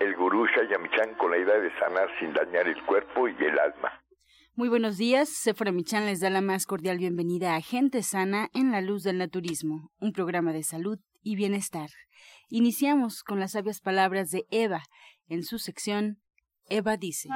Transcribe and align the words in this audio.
el 0.00 0.14
gurú 0.16 0.46
Shayamichan 0.46 1.14
con 1.16 1.30
la 1.30 1.38
idea 1.38 1.58
de 1.58 1.70
sanar 1.78 2.08
sin 2.18 2.32
dañar 2.32 2.68
el 2.68 2.84
cuerpo 2.84 3.28
y 3.28 3.32
el 3.32 3.58
alma. 3.58 4.02
Muy 4.54 4.68
buenos 4.68 4.96
días, 4.96 5.28
Sephora 5.28 5.70
Michan 5.70 6.06
les 6.06 6.20
da 6.20 6.30
la 6.30 6.40
más 6.40 6.66
cordial 6.66 6.98
bienvenida 6.98 7.54
a 7.54 7.60
Gente 7.60 8.02
Sana 8.02 8.48
en 8.54 8.72
la 8.72 8.80
Luz 8.80 9.04
del 9.04 9.18
Naturismo, 9.18 9.92
un 10.00 10.12
programa 10.12 10.52
de 10.52 10.62
salud 10.64 10.98
y 11.22 11.36
bienestar. 11.36 11.90
Iniciamos 12.48 13.22
con 13.22 13.38
las 13.38 13.52
sabias 13.52 13.80
palabras 13.80 14.30
de 14.30 14.46
Eva 14.50 14.82
en 15.28 15.44
su 15.44 15.58
sección 15.58 16.18
Eva 16.70 16.96
dice. 16.96 17.28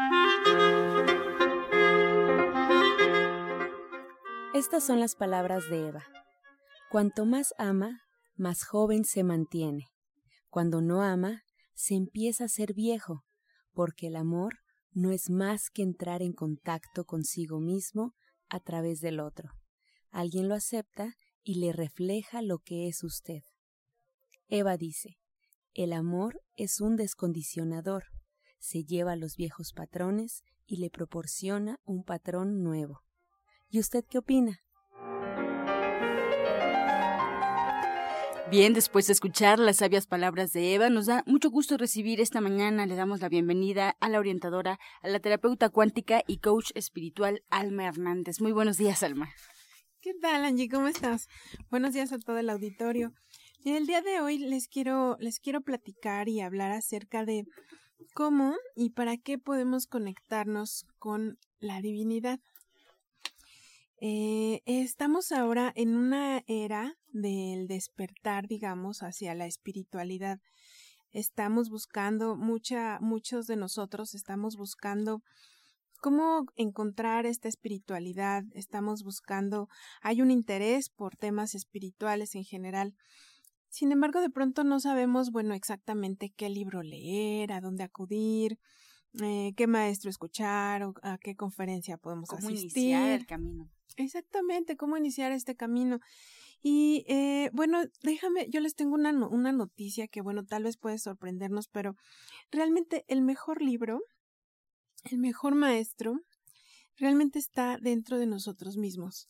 Estas 4.55 4.85
son 4.85 5.01
las 5.01 5.15
palabras 5.15 5.71
de 5.71 5.89
Eva. 5.89 6.05
Cuanto 6.91 7.25
más 7.25 7.55
ama, 7.57 8.03
más 8.37 8.65
joven 8.65 9.05
se 9.05 9.25
mantiene. 9.25 9.87
Cuando 10.51 10.83
no 10.83 11.03
ama, 11.03 11.42
se 11.75 11.95
empieza 11.95 12.45
a 12.45 12.49
ser 12.49 12.75
viejo, 12.75 13.25
porque 13.73 14.09
el 14.09 14.17
amor 14.17 14.59
no 14.93 15.11
es 15.11 15.31
más 15.31 15.71
que 15.71 15.83
entrar 15.83 16.23
en 16.23 16.33
contacto 16.33 17.05
consigo 17.05 17.61
mismo 17.61 18.15
a 18.49 18.61
través 18.61 19.01
del 19.01 19.21
otro. 19.21 19.51
Alguien 20.11 20.49
lo 20.49 20.55
acepta 20.55 21.17
y 21.43 21.57
le 21.57 21.73
refleja 21.73 22.43
lo 22.43 22.59
que 22.59 22.89
es 22.89 23.03
usted. 23.03 23.43
Eva 24.49 24.77
dice, 24.77 25.19
el 25.75 25.95
amor 25.95 26.43
es 26.57 26.81
un 26.81 26.97
descondicionador, 26.97 28.05
se 28.59 28.85
lleva 28.85 29.17
los 29.17 29.37
viejos 29.37 29.73
patrones 29.73 30.43
y 30.67 30.77
le 30.77 30.91
proporciona 30.91 31.81
un 31.85 32.05
patrón 32.05 32.63
nuevo. 32.63 33.01
¿Y 33.71 33.81
usted 33.81 34.05
qué 34.09 34.19
opina? 34.19 34.61
Bien, 38.53 38.75
después 38.75 39.07
de 39.07 39.15
escuchar 39.15 39.59
las 39.59 39.79
sabias 39.79 40.07
palabras 40.07 40.53
de 40.53 40.75
Eva, 40.75 40.91
nos 40.91 41.07
da 41.07 41.25
mucho 41.27 41.51
gusto 41.51 41.79
recibir 41.79 42.21
esta 42.21 42.43
mañana. 42.43 42.85
Le 42.85 42.97
damos 42.97 43.23
la 43.23 43.31
bienvenida 43.31 43.97
a 43.99 44.11
la 44.11 44.19
orientadora, 44.19 44.79
a 45.01 45.09
la 45.09 45.21
terapeuta 45.21 45.71
cuántica 45.71 46.23
y 46.27 46.37
coach 46.37 46.71
espiritual 46.75 47.43
Alma 47.49 47.87
Hernández. 47.87 48.43
Muy 48.43 48.53
buenos 48.53 48.77
días, 48.77 49.03
Alma. 49.03 49.31
¿Qué 50.03 50.13
tal, 50.21 50.45
Angie? 50.45 50.69
¿Cómo 50.69 50.87
estás? 50.87 51.29
Buenos 51.71 51.95
días 51.95 52.13
a 52.13 52.19
todo 52.19 52.37
el 52.37 52.51
auditorio. 52.51 53.15
En 53.65 53.75
el 53.75 53.87
día 53.87 54.03
de 54.03 54.21
hoy 54.21 54.37
les 54.37 54.69
quiero, 54.69 55.17
les 55.19 55.41
quiero 55.41 55.63
platicar 55.63 56.29
y 56.29 56.43
hablar 56.43 56.73
acerca 56.73 57.25
de 57.25 57.47
cómo 58.13 58.55
y 58.77 58.91
para 58.91 59.17
qué 59.17 59.39
podemos 59.39 59.87
conectarnos 59.87 60.85
con 60.99 61.39
la 61.59 61.81
divinidad. 61.81 62.39
Eh, 64.03 64.61
estamos 64.67 65.33
ahora 65.33 65.73
en 65.75 65.97
una 65.97 66.45
era 66.47 66.99
del 67.13 67.67
despertar, 67.67 68.49
digamos, 68.49 69.03
hacia 69.03 69.35
la 69.35 69.47
espiritualidad. 69.47 70.39
Estamos 71.13 71.69
buscando, 71.69 72.37
mucha, 72.37 72.99
muchos 73.01 73.47
de 73.47 73.57
nosotros 73.57 74.15
estamos 74.15 74.57
buscando 74.57 75.23
cómo 76.03 76.47
encontrar 76.57 77.27
esta 77.27 77.49
espiritualidad, 77.49 78.43
estamos 78.55 79.05
buscando, 79.05 79.69
hay 80.03 80.21
un 80.21 80.33
interés 80.33 80.91
por 80.91 81.17
temas 81.17 81.55
espirituales 81.55 82.35
en 82.35 82.45
general. 82.45 82.95
Sin 83.69 83.93
embargo, 83.93 84.21
de 84.21 84.29
pronto 84.29 84.65
no 84.65 84.81
sabemos, 84.81 85.31
bueno, 85.31 85.55
exactamente 85.55 86.33
qué 86.37 86.51
libro 86.51 86.83
leer, 86.83 87.53
a 87.53 87.61
dónde 87.61 87.85
acudir, 87.85 88.59
eh, 89.23 89.53
qué 89.57 89.67
maestro 89.67 90.11
escuchar 90.11 90.83
o 90.83 90.95
a 91.03 91.19
qué 91.19 91.37
conferencia 91.37 91.97
podemos 91.99 92.29
¿Cómo 92.29 92.49
asistir. 92.49 92.83
iniciar 92.83 93.11
el 93.21 93.27
camino? 93.27 93.71
Exactamente, 93.97 94.77
cómo 94.77 94.97
iniciar 94.97 95.31
este 95.31 95.55
camino. 95.55 96.01
Y 96.63 97.05
eh, 97.09 97.51
bueno, 97.53 97.83
déjame, 98.03 98.49
yo 98.49 98.61
les 98.61 98.77
tengo 98.77 98.95
una, 98.95 99.11
una 99.11 99.53
noticia 99.53 100.07
que 100.07 100.21
bueno, 100.21 100.45
tal 100.45 100.63
vez 100.63 100.77
puede 100.77 100.99
sorprendernos, 100.99 101.69
pero 101.69 101.97
realmente 102.53 103.05
el 103.09 103.21
mejor 103.23 103.63
libro, 103.63 104.01
el 105.11 105.19
mejor 105.19 105.57
maestro, 105.57 106.21
realmente 106.97 107.41
está 107.41 107.79
dentro 107.81 108.19
de 108.19 108.27
nosotros 108.27 108.77
mismos. 108.77 109.29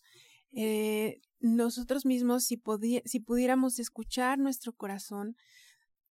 Eh, 0.52 1.20
nosotros 1.40 2.04
mismos, 2.04 2.44
si, 2.44 2.62
si 3.06 3.20
pudiéramos 3.20 3.78
escuchar 3.78 4.38
nuestro 4.38 4.74
corazón, 4.74 5.36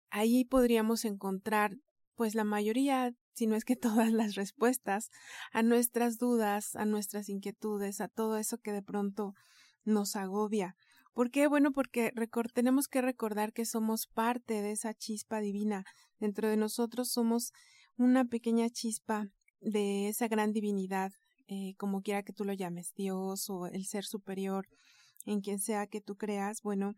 ahí 0.09 0.43
podríamos 0.45 1.05
encontrar 1.05 1.77
pues 2.15 2.35
la 2.35 2.43
mayoría, 2.43 3.13
si 3.33 3.47
no 3.47 3.55
es 3.55 3.65
que 3.65 3.75
todas 4.07 4.11
las 4.11 4.35
respuestas 4.35 5.09
a 5.51 5.63
nuestras 5.63 6.17
dudas, 6.17 6.75
a 6.75 6.85
nuestras 6.85 7.29
inquietudes, 7.29 8.01
a 8.01 8.07
todo 8.07 8.37
eso 8.37 8.57
que 8.57 8.71
de 8.71 8.81
pronto 8.81 9.33
nos 9.85 10.15
agobia. 10.15 10.75
¿Por 11.15 11.31
qué? 11.31 11.47
Bueno, 11.47 11.71
porque 11.71 12.11
tenemos 12.53 12.89
que 12.89 13.01
recordar 13.01 13.53
que 13.53 13.63
somos 13.63 14.05
parte 14.05 14.61
de 14.61 14.71
esa 14.71 14.93
chispa 14.93 15.39
divina. 15.39 15.85
Dentro 16.19 16.49
de 16.49 16.57
nosotros 16.57 17.09
somos 17.09 17.53
una 17.95 18.25
pequeña 18.25 18.69
chispa 18.69 19.29
de 19.61 20.09
esa 20.09 20.27
gran 20.27 20.51
divinidad, 20.51 21.13
eh, 21.47 21.73
como 21.77 22.01
quiera 22.01 22.23
que 22.23 22.33
tú 22.33 22.43
lo 22.43 22.51
llames, 22.51 22.93
Dios 22.95 23.49
o 23.49 23.67
el 23.67 23.85
ser 23.85 24.03
superior, 24.03 24.67
en 25.25 25.39
quien 25.39 25.59
sea 25.59 25.87
que 25.87 26.01
tú 26.01 26.17
creas, 26.17 26.61
bueno, 26.61 26.95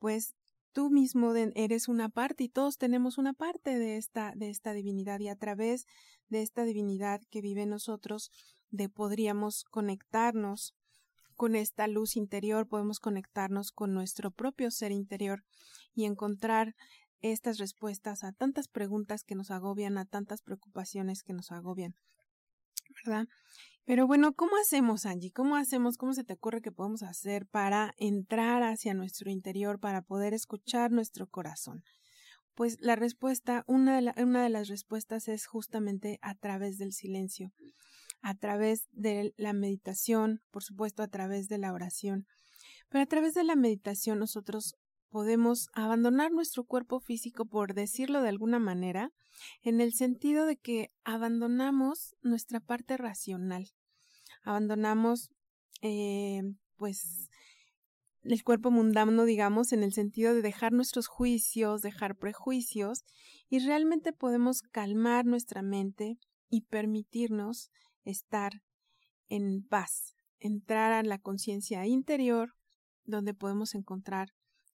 pues 0.00 0.34
tú 0.72 0.90
mismo 0.90 1.32
eres 1.36 1.86
una 1.86 2.08
parte 2.08 2.42
y 2.42 2.48
todos 2.48 2.76
tenemos 2.76 3.18
una 3.18 3.34
parte 3.34 3.78
de 3.78 3.98
esta, 3.98 4.32
de 4.34 4.50
esta 4.50 4.72
divinidad 4.72 5.20
y 5.20 5.28
a 5.28 5.36
través 5.36 5.86
de 6.28 6.42
esta 6.42 6.64
divinidad 6.64 7.20
que 7.30 7.40
vive 7.40 7.62
en 7.62 7.70
nosotros, 7.70 8.32
de 8.70 8.88
podríamos 8.88 9.62
conectarnos 9.62 10.74
con 11.40 11.56
esta 11.56 11.86
luz 11.86 12.16
interior, 12.16 12.68
podemos 12.68 13.00
conectarnos 13.00 13.72
con 13.72 13.94
nuestro 13.94 14.30
propio 14.30 14.70
ser 14.70 14.92
interior 14.92 15.42
y 15.94 16.04
encontrar 16.04 16.74
estas 17.22 17.56
respuestas 17.56 18.24
a 18.24 18.32
tantas 18.32 18.68
preguntas 18.68 19.24
que 19.24 19.34
nos 19.34 19.50
agobian, 19.50 19.96
a 19.96 20.04
tantas 20.04 20.42
preocupaciones 20.42 21.22
que 21.22 21.32
nos 21.32 21.50
agobian, 21.50 21.94
¿verdad? 23.06 23.26
Pero 23.86 24.06
bueno, 24.06 24.34
¿cómo 24.34 24.52
hacemos, 24.60 25.06
Angie? 25.06 25.32
¿Cómo 25.32 25.56
hacemos? 25.56 25.96
¿Cómo 25.96 26.12
se 26.12 26.24
te 26.24 26.34
ocurre 26.34 26.60
que 26.60 26.72
podemos 26.72 27.02
hacer 27.02 27.46
para 27.46 27.94
entrar 27.96 28.62
hacia 28.62 28.92
nuestro 28.92 29.30
interior, 29.30 29.80
para 29.80 30.02
poder 30.02 30.34
escuchar 30.34 30.90
nuestro 30.90 31.26
corazón? 31.26 31.84
Pues 32.54 32.76
la 32.82 32.96
respuesta, 32.96 33.64
una 33.66 33.98
de, 33.98 34.12
una 34.22 34.42
de 34.42 34.50
las 34.50 34.68
respuestas 34.68 35.26
es 35.26 35.46
justamente 35.46 36.18
a 36.20 36.34
través 36.34 36.76
del 36.76 36.92
silencio, 36.92 37.50
a 38.22 38.34
través 38.34 38.88
de 38.92 39.34
la 39.36 39.52
meditación, 39.52 40.42
por 40.50 40.62
supuesto 40.62 41.02
a 41.02 41.08
través 41.08 41.48
de 41.48 41.58
la 41.58 41.72
oración. 41.72 42.26
Pero 42.88 43.02
a 43.02 43.06
través 43.06 43.34
de 43.34 43.44
la 43.44 43.56
meditación 43.56 44.18
nosotros 44.18 44.74
podemos 45.10 45.68
abandonar 45.72 46.30
nuestro 46.30 46.64
cuerpo 46.64 47.00
físico, 47.00 47.44
por 47.44 47.74
decirlo 47.74 48.22
de 48.22 48.28
alguna 48.28 48.58
manera, 48.58 49.12
en 49.62 49.80
el 49.80 49.92
sentido 49.92 50.46
de 50.46 50.56
que 50.56 50.90
abandonamos 51.04 52.14
nuestra 52.22 52.60
parte 52.60 52.96
racional, 52.96 53.70
abandonamos 54.44 55.30
eh, 55.82 56.42
pues 56.76 57.30
el 58.22 58.44
cuerpo 58.44 58.70
mundano, 58.70 59.24
digamos, 59.24 59.72
en 59.72 59.82
el 59.82 59.92
sentido 59.92 60.34
de 60.34 60.42
dejar 60.42 60.72
nuestros 60.72 61.06
juicios, 61.06 61.82
dejar 61.82 62.16
prejuicios, 62.16 63.04
y 63.48 63.60
realmente 63.60 64.12
podemos 64.12 64.62
calmar 64.62 65.24
nuestra 65.24 65.62
mente 65.62 66.18
y 66.50 66.62
permitirnos 66.62 67.70
estar 68.04 68.62
en 69.28 69.62
paz, 69.66 70.16
entrar 70.38 70.92
a 70.92 71.02
la 71.02 71.18
conciencia 71.18 71.86
interior, 71.86 72.54
donde 73.04 73.34
podemos 73.34 73.74
encontrar 73.74 74.28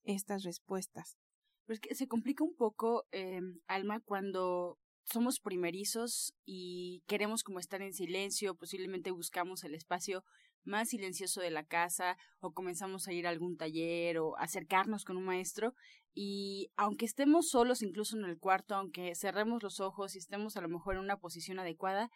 estas 0.05 0.45
respuestas. 0.45 1.19
Pero 1.67 1.81
se 1.91 2.07
complica 2.07 2.45
un 2.45 2.55
poco, 2.55 3.07
eh, 3.13 3.41
Alma, 3.67 4.01
cuando 4.01 4.79
somos 5.05 5.41
primerizos 5.41 6.35
y 6.45 7.03
queremos 7.07 7.43
como 7.43 7.59
estar 7.59 7.83
en 7.83 7.93
silencio, 7.93 8.57
posiblemente 8.57 9.11
buscamos 9.11 9.65
el 9.65 9.75
espacio 9.75 10.25
más 10.65 10.89
silencioso 10.89 11.41
de 11.41 11.51
la 11.51 11.65
casa 11.65 12.17
o 12.41 12.53
comenzamos 12.53 13.07
a 13.07 13.13
ir 13.13 13.27
a 13.27 13.31
algún 13.31 13.57
taller 13.57 14.19
o 14.19 14.37
acercarnos 14.37 15.05
con 15.05 15.17
un 15.17 15.25
maestro 15.25 15.75
y 16.13 16.71
aunque 16.77 17.05
estemos 17.05 17.49
solos 17.49 17.83
incluso 17.83 18.17
en 18.17 18.25
el 18.25 18.39
cuarto, 18.39 18.75
aunque 18.75 19.15
cerremos 19.15 19.63
los 19.63 19.81
ojos 19.81 20.15
y 20.15 20.19
estemos 20.19 20.57
a 20.57 20.61
lo 20.61 20.69
mejor 20.69 20.97
en 20.97 21.03
una 21.03 21.19
posición 21.19 21.59
adecuada, 21.59 22.11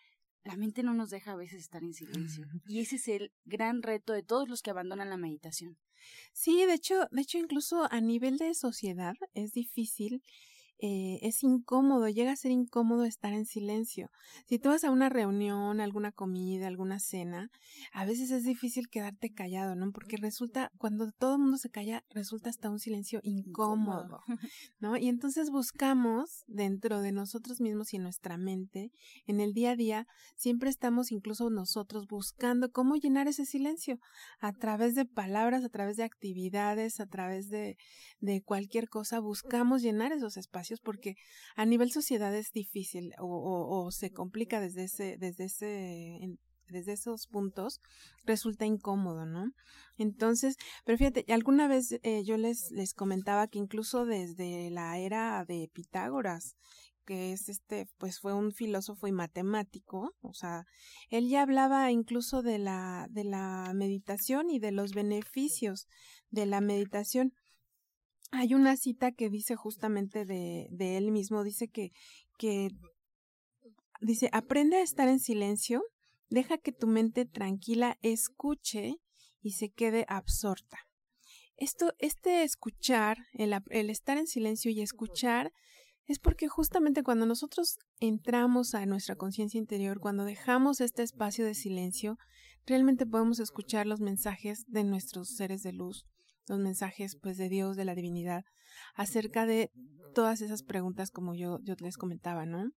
la 0.45 0.57
mente 0.57 0.83
no 0.83 0.95
nos 0.95 1.11
deja 1.11 1.33
a 1.33 1.37
veces 1.37 1.61
estar 1.61 1.83
en 1.83 1.95
silencio. 1.95 2.47
Y 2.67 2.81
ese 2.81 2.97
es 2.97 3.09
el 3.09 3.33
gran 3.45 3.83
reto 3.83 4.13
de 4.13 4.23
todos 4.23 4.49
los 4.49 4.63
que 4.63 4.71
abandonan 4.71 5.11
la 5.11 5.17
meditación. 5.17 5.77
Sí, 6.33 6.65
de 6.65 6.75
hecho, 6.75 7.07
de 7.11 7.21
hecho, 7.21 7.39
incluso 7.39 7.87
a 7.91 8.01
nivel 8.01 8.39
de 8.39 8.55
sociedad 8.55 9.15
es 9.35 9.53
difícil 9.53 10.23
eh, 10.83 11.19
es 11.21 11.43
incómodo, 11.43 12.09
llega 12.09 12.33
a 12.33 12.37
ser 12.37 12.53
incómodo 12.53 13.05
estar 13.05 13.35
en 13.35 13.45
silencio. 13.45 14.11
Si 14.47 14.59
tú 14.59 14.71
vas 14.71 14.83
a 14.83 14.91
una 14.91 15.11
reunión, 15.11 15.79
alguna 15.79 16.11
comida, 16.11 16.67
alguna 16.67 16.99
cena, 17.01 17.51
a 17.93 18.07
veces 18.07 18.31
es 18.31 18.45
difícil 18.45 18.89
quedarte 18.89 19.31
callado, 19.31 19.75
¿no? 19.75 19.93
Porque 19.93 20.17
resulta, 20.17 20.71
cuando 20.79 21.13
todo 21.13 21.35
el 21.35 21.43
mundo 21.43 21.59
se 21.59 21.69
calla, 21.69 22.03
resulta 22.09 22.49
hasta 22.49 22.71
un 22.71 22.79
silencio 22.79 23.21
incómodo, 23.23 24.21
¿no? 24.81 24.97
Y 24.97 25.09
entonces 25.09 25.51
buscamos 25.51 26.45
dentro 26.47 27.03
de 27.03 27.13
nosotros 27.13 27.61
mismos 27.61 27.93
y 27.93 27.97
en 27.97 28.05
nuestra 28.05 28.39
mente, 28.39 28.91
en 29.27 29.41
el 29.41 29.53
día 29.53 29.73
a 29.73 29.77
día, 29.77 30.07
siempre 30.37 30.71
estamos 30.71 31.13
incluso 31.13 31.51
nosotros 31.51 32.07
buscando 32.07 32.71
cómo 32.71 32.97
llenar 32.97 33.29
ese 33.29 33.45
silencio 33.45 33.99
a 34.41 34.55
través 34.55 34.95
de 34.95 35.05
palabras, 35.05 35.63
a 35.63 35.69
través 35.69 35.99
de 35.99 36.05
actividades, 36.05 37.01
a 37.01 37.07
través 37.07 37.51
de, 37.51 37.77
de 38.21 38.41
cualquier 38.41 38.89
cosa, 38.89 39.21
buscamos 39.21 39.83
llenar 39.83 40.13
esos 40.13 40.39
espacios 40.39 40.70
porque 40.79 41.17
a 41.57 41.67
nivel 41.67 41.91
sociedad 41.91 42.33
es 42.35 42.53
difícil 42.53 43.13
o, 43.19 43.91
se 43.91 44.13
complica 44.13 44.61
desde 44.61 44.85
ese, 44.85 45.17
desde 45.19 45.45
ese, 45.47 46.39
desde 46.69 46.93
esos 46.93 47.27
puntos 47.27 47.81
resulta 48.25 48.67
incómodo, 48.67 49.27
¿no? 49.27 49.53
Entonces, 49.99 50.57
pero 50.85 50.97
fíjate, 50.99 51.25
alguna 51.33 51.67
vez 51.67 51.99
eh, 52.03 52.23
yo 52.25 52.37
les, 52.37 52.71
les 52.71 52.95
comentaba 52.95 53.49
que 53.49 53.59
incluso 53.59 54.05
desde 54.05 54.71
la 54.71 54.99
era 54.99 55.45
de 55.45 55.69
Pitágoras, 55.73 56.55
que 57.11 57.33
es 57.33 57.49
este, 57.49 57.89
pues 57.99 58.21
fue 58.21 58.35
un 58.35 58.53
filósofo 58.53 59.09
y 59.09 59.13
matemático, 59.13 60.15
o 60.21 60.33
sea, 60.33 60.65
él 61.09 61.29
ya 61.29 61.43
hablaba 61.43 61.91
incluso 61.91 62.43
de 62.43 62.59
la, 62.59 63.09
de 63.11 63.25
la 63.25 63.73
meditación 63.75 64.49
y 64.49 64.61
de 64.61 64.71
los 64.71 64.93
beneficios 64.93 65.89
de 66.31 66.47
la 66.47 66.61
meditación 66.61 67.33
hay 68.31 68.55
una 68.55 68.77
cita 68.77 69.13
que 69.13 69.29
dice 69.29 69.57
justamente 69.57 70.25
de, 70.25 70.69
él 70.97 71.11
mismo, 71.11 71.43
dice 71.45 71.69
que, 71.69 71.91
que, 72.39 72.71
dice, 74.01 74.29
aprende 74.33 74.77
a 74.77 74.83
estar 74.83 75.09
en 75.09 75.19
silencio, 75.19 75.83
deja 76.29 76.59
que 76.59 76.73
tu 76.73 76.87
mente 76.87 77.27
tranquila 77.27 77.99
escuche 78.03 78.95
y 79.43 79.53
se 79.53 79.71
quede 79.71 80.05
absorta. 80.09 80.79
Esto, 81.57 81.93
este 81.99 82.45
escuchar, 82.45 83.19
el, 83.35 83.55
el 83.71 83.91
estar 83.91 84.17
en 84.17 84.27
silencio 84.27 84.71
y 84.71 84.81
escuchar, 84.81 85.53
es 86.07 86.19
porque 86.19 86.49
justamente 86.49 87.03
cuando 87.03 87.27
nosotros 87.27 87.79
entramos 88.01 88.75
a 88.75 88.87
nuestra 88.87 89.17
conciencia 89.17 89.59
interior, 89.59 90.01
cuando 90.01 90.25
dejamos 90.25 90.81
este 90.81 91.03
espacio 91.03 91.45
de 91.45 91.55
silencio, 91.55 92.17
realmente 92.67 93.07
podemos 93.07 93.39
escuchar 93.41 93.87
los 93.87 94.01
mensajes 94.01 94.65
de 94.67 94.85
nuestros 94.85 95.37
seres 95.37 95.63
de 95.63 95.73
luz, 95.73 96.07
los 96.51 96.59
mensajes 96.59 97.17
pues 97.23 97.39
de 97.39 97.49
Dios, 97.49 97.77
de 97.77 97.85
la 97.85 97.95
divinidad, 97.95 98.43
acerca 98.95 99.47
de 99.47 99.71
todas 100.15 100.43
esas 100.43 100.63
preguntas 100.63 101.11
como 101.11 101.35
yo, 101.35 101.61
yo 101.63 101.75
les 101.79 101.97
comentaba, 101.97 102.45
¿no? 102.45 102.71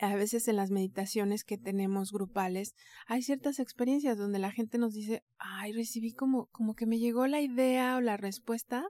A 0.00 0.14
veces 0.14 0.48
en 0.48 0.56
las 0.56 0.70
meditaciones 0.70 1.44
que 1.44 1.58
tenemos 1.58 2.12
grupales 2.12 2.72
hay 3.06 3.22
ciertas 3.22 3.58
experiencias 3.58 4.16
donde 4.16 4.38
la 4.38 4.52
gente 4.52 4.78
nos 4.78 4.94
dice, 4.94 5.22
ay, 5.38 5.72
recibí 5.72 6.12
como, 6.12 6.46
como 6.46 6.74
que 6.74 6.86
me 6.86 6.98
llegó 6.98 7.26
la 7.26 7.40
idea 7.40 7.96
o 7.96 8.00
la 8.00 8.16
respuesta 8.16 8.86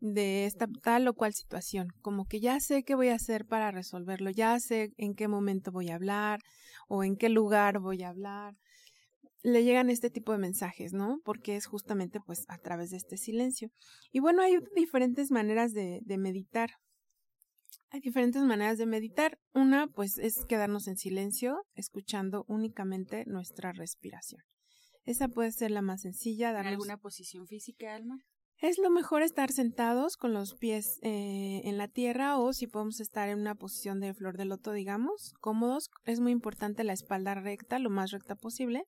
de 0.00 0.46
esta 0.46 0.66
tal 0.82 1.06
o 1.06 1.14
cual 1.14 1.32
situación, 1.32 1.88
como 2.00 2.24
que 2.24 2.40
ya 2.40 2.58
sé 2.58 2.82
qué 2.82 2.96
voy 2.96 3.08
a 3.08 3.14
hacer 3.14 3.46
para 3.46 3.70
resolverlo, 3.70 4.30
ya 4.30 4.58
sé 4.58 4.92
en 4.96 5.14
qué 5.14 5.28
momento 5.28 5.70
voy 5.70 5.90
a 5.90 5.94
hablar 5.94 6.40
o 6.88 7.04
en 7.04 7.14
qué 7.16 7.28
lugar 7.28 7.78
voy 7.78 8.02
a 8.02 8.08
hablar 8.08 8.56
le 9.42 9.64
llegan 9.64 9.90
este 9.90 10.10
tipo 10.10 10.32
de 10.32 10.38
mensajes, 10.38 10.92
¿no? 10.92 11.18
Porque 11.24 11.56
es 11.56 11.66
justamente 11.66 12.20
pues 12.20 12.44
a 12.48 12.58
través 12.58 12.90
de 12.90 12.96
este 12.96 13.16
silencio. 13.16 13.70
Y 14.12 14.20
bueno, 14.20 14.42
hay 14.42 14.58
diferentes 14.74 15.30
maneras 15.30 15.72
de, 15.72 16.00
de 16.02 16.18
meditar. 16.18 16.70
Hay 17.90 18.00
diferentes 18.00 18.42
maneras 18.42 18.78
de 18.78 18.86
meditar. 18.86 19.38
Una 19.52 19.88
pues 19.88 20.18
es 20.18 20.44
quedarnos 20.46 20.86
en 20.86 20.96
silencio, 20.96 21.64
escuchando 21.74 22.44
únicamente 22.48 23.24
nuestra 23.26 23.72
respiración. 23.72 24.42
Esa 25.04 25.28
puede 25.28 25.50
ser 25.50 25.72
la 25.72 25.82
más 25.82 26.02
sencilla. 26.02 26.52
Darnos... 26.52 26.72
¿Alguna 26.72 26.96
posición 26.96 27.46
física, 27.46 27.94
Alma? 27.94 28.24
Es 28.58 28.78
lo 28.78 28.90
mejor 28.90 29.22
estar 29.22 29.50
sentados 29.50 30.16
con 30.16 30.32
los 30.32 30.54
pies 30.54 31.00
eh, 31.02 31.62
en 31.64 31.78
la 31.78 31.88
tierra 31.88 32.38
o 32.38 32.52
si 32.52 32.68
podemos 32.68 33.00
estar 33.00 33.28
en 33.28 33.40
una 33.40 33.56
posición 33.56 33.98
de 33.98 34.14
flor 34.14 34.36
de 34.36 34.44
loto, 34.44 34.70
digamos, 34.70 35.32
cómodos. 35.40 35.90
Es 36.04 36.20
muy 36.20 36.30
importante 36.30 36.84
la 36.84 36.92
espalda 36.92 37.34
recta, 37.34 37.80
lo 37.80 37.90
más 37.90 38.12
recta 38.12 38.36
posible 38.36 38.84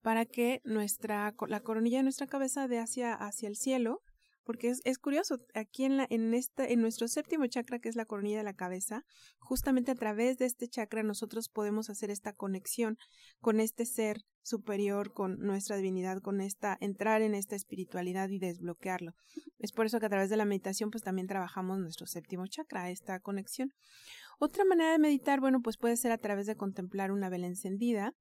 para 0.00 0.26
que 0.26 0.60
nuestra, 0.64 1.34
la 1.48 1.60
coronilla 1.60 1.98
de 1.98 2.04
nuestra 2.04 2.26
cabeza 2.26 2.68
dé 2.68 2.78
hacia, 2.78 3.14
hacia 3.14 3.48
el 3.48 3.56
cielo, 3.56 4.02
porque 4.44 4.68
es, 4.68 4.80
es 4.84 4.98
curioso, 4.98 5.38
aquí 5.54 5.84
en, 5.84 5.96
la, 5.96 6.06
en, 6.10 6.34
esta, 6.34 6.66
en 6.66 6.80
nuestro 6.80 7.08
séptimo 7.08 7.46
chakra, 7.46 7.78
que 7.78 7.88
es 7.88 7.96
la 7.96 8.06
coronilla 8.06 8.38
de 8.38 8.44
la 8.44 8.54
cabeza, 8.54 9.04
justamente 9.38 9.92
a 9.92 9.94
través 9.94 10.36
de 10.38 10.46
este 10.46 10.68
chakra 10.68 11.02
nosotros 11.02 11.48
podemos 11.48 11.90
hacer 11.90 12.10
esta 12.10 12.32
conexión 12.32 12.96
con 13.40 13.60
este 13.60 13.86
ser 13.86 14.18
superior, 14.42 15.12
con 15.12 15.38
nuestra 15.38 15.76
divinidad, 15.76 16.20
con 16.20 16.40
esta, 16.40 16.76
entrar 16.80 17.22
en 17.22 17.34
esta 17.34 17.54
espiritualidad 17.54 18.28
y 18.30 18.38
desbloquearlo. 18.38 19.12
Es 19.58 19.72
por 19.72 19.86
eso 19.86 20.00
que 20.00 20.06
a 20.06 20.10
través 20.10 20.30
de 20.30 20.36
la 20.36 20.44
meditación 20.44 20.90
pues 20.90 21.04
también 21.04 21.28
trabajamos 21.28 21.78
nuestro 21.78 22.06
séptimo 22.06 22.46
chakra, 22.46 22.90
esta 22.90 23.20
conexión. 23.20 23.72
Otra 24.40 24.64
manera 24.64 24.90
de 24.90 24.98
meditar, 24.98 25.40
bueno, 25.40 25.60
pues 25.62 25.76
puede 25.76 25.96
ser 25.96 26.10
a 26.10 26.18
través 26.18 26.46
de 26.46 26.56
contemplar 26.56 27.12
una 27.12 27.28
vela 27.28 27.46
encendida, 27.46 28.12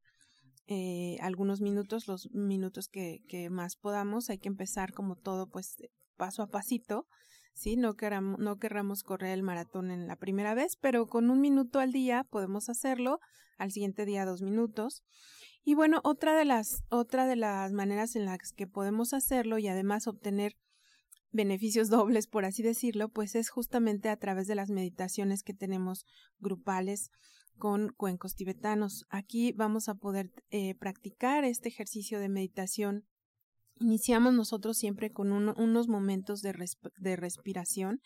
eh, 0.68 1.18
algunos 1.22 1.62
minutos, 1.62 2.08
los 2.08 2.32
minutos 2.32 2.88
que, 2.88 3.22
que, 3.28 3.50
más 3.50 3.76
podamos. 3.76 4.30
Hay 4.30 4.38
que 4.38 4.48
empezar 4.48 4.94
como 4.94 5.16
todo, 5.16 5.50
pues 5.50 5.78
paso 6.18 6.44
a 6.44 6.48
pasito, 6.48 7.08
¿sí? 7.54 7.78
No, 7.78 7.96
queramos, 7.96 8.40
no 8.40 8.58
querramos 8.58 9.04
correr 9.04 9.32
el 9.32 9.44
maratón 9.44 9.92
en 9.92 10.08
la 10.08 10.16
primera 10.16 10.54
vez, 10.54 10.78
pero 10.80 11.08
con 11.08 11.30
un 11.30 11.42
minuto 11.42 11.80
al 11.80 11.92
día 11.92 12.26
podemos 12.30 12.70
hacerlo, 12.70 13.20
al 13.58 13.72
siguiente 13.72 14.06
día 14.06 14.26
dos 14.26 14.42
minutos. 14.42 15.04
Y 15.64 15.76
bueno, 15.76 16.02
otra 16.04 16.36
de 16.36 16.46
las, 16.46 16.84
otra 16.90 17.28
de 17.28 17.36
las 17.36 17.72
maneras 17.72 18.16
en 18.16 18.26
las 18.26 18.52
que 18.56 18.68
podemos 18.68 19.14
hacerlo 19.14 19.60
y 19.60 19.68
además 19.68 20.08
obtener 20.08 20.56
beneficios 21.32 21.90
dobles, 21.90 22.28
por 22.28 22.46
así 22.46 22.64
decirlo, 22.64 23.10
pues 23.10 23.36
es 23.36 23.50
justamente 23.50 24.10
a 24.10 24.18
través 24.18 24.48
de 24.48 24.56
las 24.56 24.70
meditaciones 24.70 25.44
que 25.44 25.54
tenemos 25.54 26.06
grupales 26.40 27.12
con 27.58 27.90
cuencos 27.90 28.36
tibetanos. 28.36 29.06
Aquí 29.10 29.52
vamos 29.54 29.90
a 29.90 29.96
poder 29.96 30.32
eh, 30.50 30.76
practicar 30.76 31.44
este 31.44 31.70
ejercicio 31.70 32.20
de 32.20 32.30
meditación. 32.30 33.06
Iniciamos 33.80 34.34
nosotros 34.34 34.78
siempre 34.78 35.12
con 35.12 35.32
unos 35.32 35.88
momentos 35.88 36.42
de, 36.42 36.54
respiración 37.16 38.02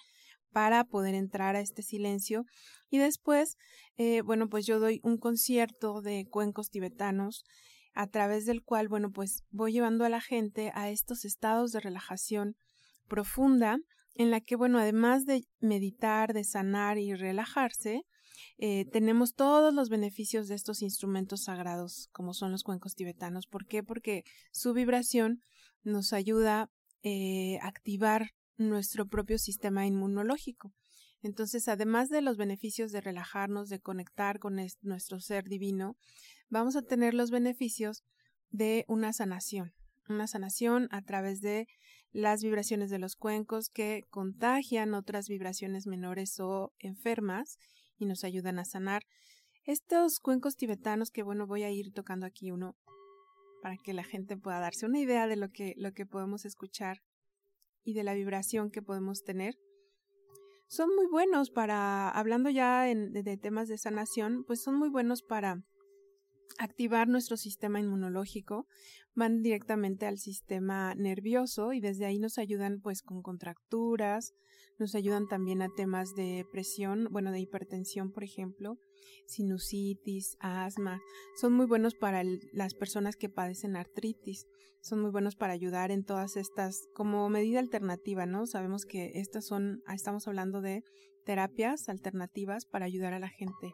para 0.52 0.86
poder 0.86 1.16
entrar 1.16 1.56
a 1.56 1.60
este 1.60 1.82
silencio 1.82 2.46
y 2.90 2.98
después, 2.98 3.58
eh, 3.98 4.22
bueno, 4.22 4.48
pues 4.48 4.66
yo 4.66 4.80
doy 4.80 5.02
un 5.04 5.18
concierto 5.18 6.02
de 6.02 6.28
cuencos 6.30 6.70
tibetanos 6.70 7.44
a 7.94 8.08
través 8.08 8.46
del 8.46 8.64
cual, 8.64 8.88
bueno, 8.88 9.12
pues 9.12 9.44
voy 9.52 9.74
llevando 9.74 10.06
a 10.06 10.10
la 10.10 10.22
gente 10.22 10.72
a 10.76 10.90
estos 10.90 11.26
estados 11.26 11.72
de 11.72 11.80
relajación 11.80 12.56
profunda 13.08 13.80
en 14.16 14.32
la 14.32 14.42
que, 14.42 14.56
bueno, 14.56 14.80
además 14.80 15.26
de 15.26 15.44
meditar, 15.60 16.34
de 16.34 16.44
sanar 16.44 16.98
y 16.98 17.14
relajarse, 17.14 18.04
eh, 18.58 18.86
tenemos 18.92 19.34
todos 19.34 19.74
los 19.74 19.90
beneficios 19.90 20.48
de 20.48 20.56
estos 20.56 20.82
instrumentos 20.82 21.44
sagrados, 21.44 22.10
como 22.12 22.34
son 22.34 22.52
los 22.52 22.64
cuencos 22.64 22.96
tibetanos. 22.96 23.48
¿Por 23.48 23.66
qué? 23.66 23.84
Porque 23.84 24.24
su 24.52 24.74
vibración 24.74 25.42
nos 25.84 26.14
ayuda 26.14 26.70
eh, 27.04 27.60
a 27.62 27.68
activar 27.68 28.32
nuestro 28.58 29.08
propio 29.08 29.38
sistema 29.38 29.86
inmunológico. 29.86 30.74
Entonces, 31.22 31.68
además 31.68 32.10
de 32.10 32.22
los 32.22 32.38
beneficios 32.38 32.92
de 32.92 33.02
relajarnos, 33.02 33.70
de 33.70 33.80
conectar 33.80 34.40
con 34.40 34.56
nuestro 34.82 35.20
ser 35.20 35.46
divino, 35.46 35.98
vamos 36.50 36.76
a 36.76 36.84
tener 36.84 37.14
los 37.14 37.32
beneficios 37.32 38.04
de 38.52 38.86
una 38.88 39.12
sanación, 39.12 39.74
una 40.08 40.28
sanación 40.28 40.88
a 40.92 41.02
través 41.02 41.42
de 41.42 41.68
las 42.12 42.44
vibraciones 42.44 42.90
de 42.90 43.00
los 43.00 43.16
cuencos 43.16 43.70
que 43.70 44.04
contagian 44.10 44.94
otras 44.94 45.28
vibraciones 45.28 45.88
menores 45.88 46.40
o 46.40 46.74
enfermas 46.80 47.58
y 47.98 48.06
nos 48.06 48.24
ayudan 48.24 48.60
a 48.60 48.66
sanar. 48.66 49.04
Estos 49.64 50.20
cuencos 50.20 50.56
tibetanos 50.56 51.10
que 51.12 51.24
bueno 51.24 51.48
voy 51.48 51.64
a 51.64 51.72
ir 51.72 51.92
tocando 51.92 52.26
aquí 52.26 52.52
uno 52.52 52.76
para 53.62 53.78
que 53.78 53.94
la 53.94 54.04
gente 54.04 54.38
pueda 54.38 54.60
darse 54.60 54.86
una 54.86 55.00
idea 55.00 55.28
de 55.28 55.38
lo 55.38 55.50
que, 55.50 55.74
lo 55.78 55.92
que 55.94 56.06
podemos 56.06 56.46
escuchar 56.46 57.02
y 57.84 57.94
de 57.94 58.04
la 58.04 58.14
vibración 58.14 58.70
que 58.70 58.82
podemos 58.82 59.24
tener. 59.24 59.56
Son 60.68 60.94
muy 60.96 61.08
buenos 61.08 61.52
para, 61.52 62.10
hablando 62.10 62.50
ya 62.50 62.90
en, 62.90 63.12
de 63.12 63.38
temas 63.38 63.68
de 63.68 63.78
sanación, 63.78 64.44
pues 64.46 64.62
son 64.62 64.76
muy 64.76 64.90
buenos 64.90 65.24
para 65.24 65.64
activar 66.58 67.08
nuestro 67.08 67.38
sistema 67.38 67.80
inmunológico, 67.80 68.68
van 69.14 69.42
directamente 69.42 70.06
al 70.06 70.18
sistema 70.18 70.94
nervioso 70.96 71.74
y 71.74 71.80
desde 71.80 72.06
ahí 72.06 72.20
nos 72.20 72.38
ayudan 72.38 72.82
pues 72.82 73.02
con 73.02 73.22
contracturas, 73.22 74.34
nos 74.78 74.96
ayudan 74.96 75.28
también 75.28 75.62
a 75.62 75.70
temas 75.70 76.16
de 76.16 76.46
presión, 76.52 77.08
bueno, 77.12 77.32
de 77.32 77.40
hipertensión, 77.40 78.12
por 78.12 78.24
ejemplo, 78.24 78.78
sinusitis, 79.28 80.36
asma. 80.40 81.00
Son 81.40 81.54
muy 81.54 81.66
buenos 81.66 81.96
para 81.96 82.24
las 82.54 82.74
personas 82.74 83.16
que 83.16 83.30
padecen 83.30 83.76
artritis. 83.76 84.46
Son 84.82 85.02
muy 85.02 85.12
buenos 85.12 85.36
para 85.36 85.54
ayudar 85.54 85.92
en 85.92 86.04
todas 86.04 86.38
estas, 86.38 86.80
como 86.94 87.28
medida 87.30 87.60
alternativa, 87.60 88.26
¿no? 88.26 88.46
Sabemos 88.46 88.86
que 88.86 89.12
estas 89.16 89.46
son, 89.46 89.82
estamos 89.94 90.28
hablando 90.28 90.62
de 90.62 90.84
terapias 91.26 91.90
alternativas 91.90 92.66
para 92.66 92.86
ayudar 92.86 93.14
a 93.14 93.20
la 93.20 93.30
gente 93.30 93.74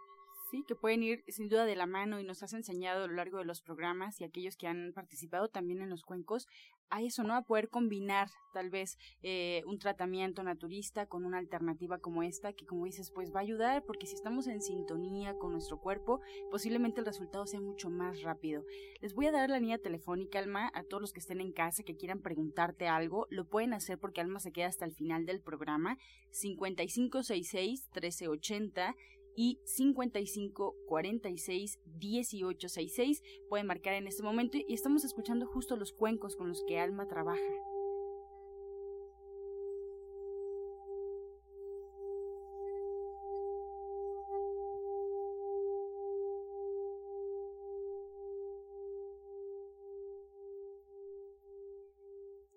Sí, 0.52 0.66
que 0.68 0.76
pueden 0.76 1.02
ir 1.02 1.24
sin 1.30 1.48
duda 1.48 1.64
de 1.64 1.78
la 1.78 1.86
mano 1.86 2.20
y 2.20 2.26
nos 2.26 2.44
has 2.44 2.52
enseñado 2.52 3.06
a 3.06 3.08
lo 3.08 3.14
largo 3.14 3.38
de 3.38 3.46
los 3.46 3.62
programas 3.62 4.20
y 4.20 4.26
aquellos 4.26 4.58
que 4.58 4.68
han 4.68 4.92
participado 4.94 5.48
también 5.48 5.82
en 5.82 5.90
los 5.90 6.04
cuencos 6.04 6.46
a 6.90 7.02
eso, 7.02 7.24
¿no? 7.24 7.36
A 7.36 7.44
poder 7.44 7.70
combinar 7.70 8.28
tal 8.54 8.70
vez 8.70 8.98
eh, 9.24 9.64
un 9.66 9.80
tratamiento 9.80 10.44
naturista 10.44 11.06
con 11.06 11.24
una 11.24 11.38
alternativa 11.38 12.00
como 12.00 12.22
esta, 12.22 12.52
que 12.52 12.66
como 12.66 12.84
dices, 12.84 13.12
pues 13.12 13.32
va 13.34 13.40
a 13.40 13.44
ayudar 13.44 13.86
porque 13.86 14.08
si 14.08 14.16
estamos 14.16 14.46
en 14.48 14.62
sintonía 14.62 15.36
con 15.36 15.54
nuestro 15.54 15.80
cuerpo, 15.80 16.20
posiblemente 16.50 17.00
el 17.00 17.06
resultado 17.06 17.48
sea 17.48 17.62
mucho 17.62 17.90
más 17.90 18.22
rápido. 18.22 18.66
Les 19.00 19.14
voy 19.14 19.28
a 19.28 19.32
dar 19.32 19.50
la 19.50 19.60
línea 19.60 19.78
telefónica, 19.78 20.40
Alma, 20.40 20.70
a 20.74 20.84
todos 20.84 21.00
los 21.00 21.14
que 21.14 21.22
estén 21.22 21.40
en 21.40 21.54
casa 21.54 21.84
que 21.84 21.96
quieran 21.96 22.20
preguntarte 22.20 22.90
algo, 22.90 23.26
lo 23.30 23.48
pueden 23.48 23.74
hacer 23.74 23.98
porque 24.00 24.20
Alma 24.20 24.42
se 24.42 24.52
queda 24.52 24.68
hasta 24.68 24.84
el 24.84 24.92
final 24.92 25.26
del 25.26 25.40
programa, 25.40 25.98
5566 26.32 27.88
1380 27.94 28.98
y 29.36 29.60
55 29.64 30.76
46 30.88 31.80
18 32.00 32.70
66. 32.70 33.24
Pueden 33.50 33.68
marcar 33.68 33.94
en 33.94 34.08
este 34.08 34.24
momento 34.24 34.58
y 34.58 34.74
estamos 34.74 35.04
escuchando 35.04 35.46
justo 35.46 35.76
los 35.76 35.94
cuencos 35.94 36.36
con 36.36 36.50
los 36.50 36.64
que 36.64 36.80
Alma 36.80 37.08
trabaja. 37.08 37.42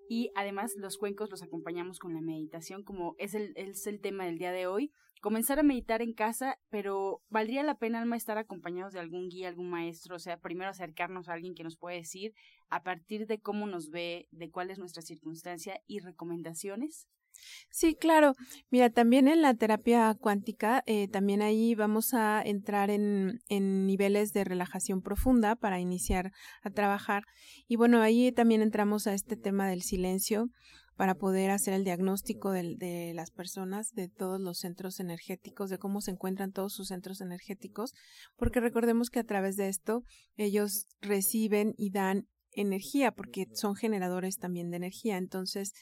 Y 0.09 0.24
además 0.35 0.75
los 0.77 0.99
cuencos 0.99 1.31
los 1.31 1.43
acompañamos 1.43 1.99
con 1.99 2.15
la 2.15 2.21
meditación, 2.21 2.83
como 2.83 3.15
es 3.19 3.35
el, 3.35 3.53
es 3.57 3.87
el 3.87 4.01
tema 4.01 4.25
del 4.25 4.39
día 4.39 4.53
de 4.53 4.67
hoy. 4.67 4.93
Comenzar 5.21 5.59
a 5.59 5.63
meditar 5.63 6.03
en 6.03 6.13
casa, 6.13 6.59
pero 6.69 7.23
valdría 7.31 7.63
la 7.63 7.79
pena, 7.79 8.01
Alma, 8.01 8.17
estar 8.17 8.37
acompañados 8.37 8.93
de 8.93 9.01
algún 9.01 9.29
guía, 9.31 9.49
algún 9.49 9.71
maestro, 9.71 10.17
o 10.17 10.19
sea, 10.19 10.39
primero 10.39 10.71
acercarnos 10.71 11.29
a 11.29 11.33
alguien 11.33 11.55
que 11.55 11.65
nos 11.65 11.79
puede 11.79 11.97
decir 11.97 12.35
a 12.69 12.83
partir 12.83 13.27
de 13.27 13.41
cómo 13.41 13.67
nos 13.67 13.89
ve, 13.89 14.29
de 14.33 14.51
cuál 14.51 14.71
es 14.71 14.79
nuestra 14.79 15.03
circunstancia 15.03 15.81
y 15.87 16.01
recomendaciones. 16.01 17.09
Sí, 17.71 17.95
claro. 17.95 18.35
Mira, 18.71 18.91
también 18.91 19.29
en 19.29 19.43
la 19.43 19.55
terapia 19.55 20.15
cuántica, 20.15 20.83
eh, 20.87 21.09
también 21.09 21.43
ahí 21.43 21.75
vamos 21.75 22.15
a 22.15 22.43
entrar 22.43 22.91
en, 22.91 23.41
en 23.49 23.87
niveles 23.87 24.33
de 24.33 24.45
relajación 24.45 25.03
profunda 25.03 25.57
para 25.57 25.81
iniciar 25.81 26.33
a 26.63 26.71
trabajar. 26.71 27.25
Y 27.67 27.77
bueno, 27.77 28.01
ahí 28.01 28.31
también 28.33 28.63
entramos 28.63 29.07
a 29.07 29.15
este 29.15 29.37
tema 29.37 29.69
del 29.69 29.83
silencio 29.83 30.51
para 30.97 31.17
poder 31.17 31.51
hacer 31.51 31.75
el 31.75 31.85
diagnóstico 31.85 32.53
de, 32.53 32.77
de, 32.77 33.13
las 33.15 33.31
personas, 33.31 33.93
de 33.95 34.09
todos 34.09 34.41
los 34.41 34.59
centros 34.59 35.01
energéticos, 35.01 35.71
de 35.71 35.79
cómo 35.79 36.01
se 36.01 36.13
encuentran 36.13 36.53
todos 36.53 36.73
sus 36.73 36.89
centros 36.89 37.21
energéticos, 37.21 37.95
porque 38.37 38.61
recordemos 38.61 39.11
que 39.11 39.19
a 39.19 39.25
través 39.25 39.57
de 39.57 39.69
esto 39.69 40.05
ellos 40.37 40.87
reciben 41.01 41.75
y 41.77 41.91
dan 41.91 42.29
energía, 42.57 43.13
porque 43.13 43.47
son 43.55 43.75
generadores 43.75 44.39
también 44.39 44.71
de 44.71 44.77
energía. 44.77 45.17
Entonces, 45.17 45.73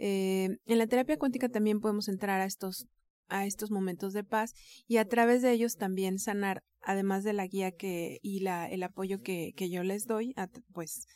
eh, 0.00 0.58
en 0.66 0.78
la 0.78 0.86
terapia 0.86 1.18
cuántica 1.18 1.48
también 1.48 1.80
podemos 1.80 2.08
entrar 2.08 2.40
a 2.40 2.46
estos 2.46 2.86
a 3.28 3.46
estos 3.46 3.70
momentos 3.70 4.12
de 4.12 4.24
paz 4.24 4.54
y 4.88 4.96
a 4.96 5.04
través 5.06 5.40
de 5.40 5.52
ellos 5.52 5.76
también 5.76 6.18
sanar, 6.18 6.64
además 6.82 7.22
de 7.22 7.32
la 7.32 7.46
guía 7.46 7.70
que 7.70 8.18
y 8.22 8.40
la, 8.40 8.66
el 8.68 8.82
apoyo 8.82 9.22
que, 9.22 9.52
que 9.56 9.70
yo 9.70 9.84
les 9.84 10.06
doy, 10.06 10.34
pues 10.72 11.06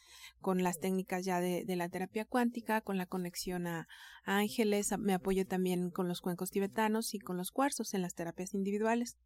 con 0.41 0.63
las 0.63 0.79
técnicas 0.79 1.25
ya 1.25 1.41
de, 1.41 1.65
de, 1.65 1.75
la 1.75 1.89
terapia 1.89 2.25
cuántica, 2.25 2.83
con 2.83 2.99
la 2.99 3.07
conexión 3.07 3.67
a, 3.67 3.89
a 4.25 4.37
ángeles, 4.37 4.95
me 4.99 5.15
apoyo 5.15 5.45
también 5.45 5.91
con 5.91 6.07
los 6.07 6.21
cuencos 6.21 6.51
tibetanos 6.51 7.15
y 7.15 7.19
con 7.19 7.37
los 7.37 7.51
cuarzos 7.51 7.95
en 7.95 8.03
las 8.03 8.15
terapias 8.15 8.55
individuales 8.55 9.17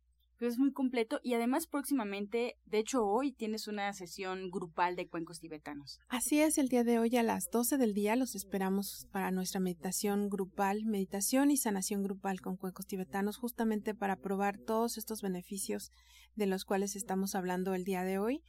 es 0.46 0.58
muy 0.58 0.72
completo 0.72 1.20
y 1.22 1.34
además 1.34 1.66
próximamente, 1.66 2.56
de 2.66 2.78
hecho 2.78 3.04
hoy 3.04 3.32
tienes 3.32 3.66
una 3.66 3.92
sesión 3.92 4.50
grupal 4.50 4.94
de 4.94 5.08
cuencos 5.08 5.40
tibetanos. 5.40 5.98
Así 6.08 6.40
es, 6.40 6.58
el 6.58 6.68
día 6.68 6.84
de 6.84 6.98
hoy 6.98 7.16
a 7.16 7.22
las 7.22 7.50
12 7.50 7.76
del 7.76 7.94
día 7.94 8.14
los 8.16 8.34
esperamos 8.34 9.08
para 9.10 9.30
nuestra 9.30 9.60
meditación 9.60 10.28
grupal, 10.28 10.84
meditación 10.84 11.50
y 11.50 11.56
sanación 11.56 12.02
grupal 12.02 12.40
con 12.40 12.56
cuencos 12.56 12.86
tibetanos, 12.86 13.36
justamente 13.36 13.94
para 13.94 14.16
probar 14.16 14.58
todos 14.58 14.96
estos 14.98 15.22
beneficios 15.22 15.90
de 16.36 16.46
los 16.46 16.64
cuales 16.64 16.94
estamos 16.94 17.34
hablando 17.34 17.74
el 17.74 17.84
día 17.84 18.04
de 18.04 18.18
hoy. 18.18 18.42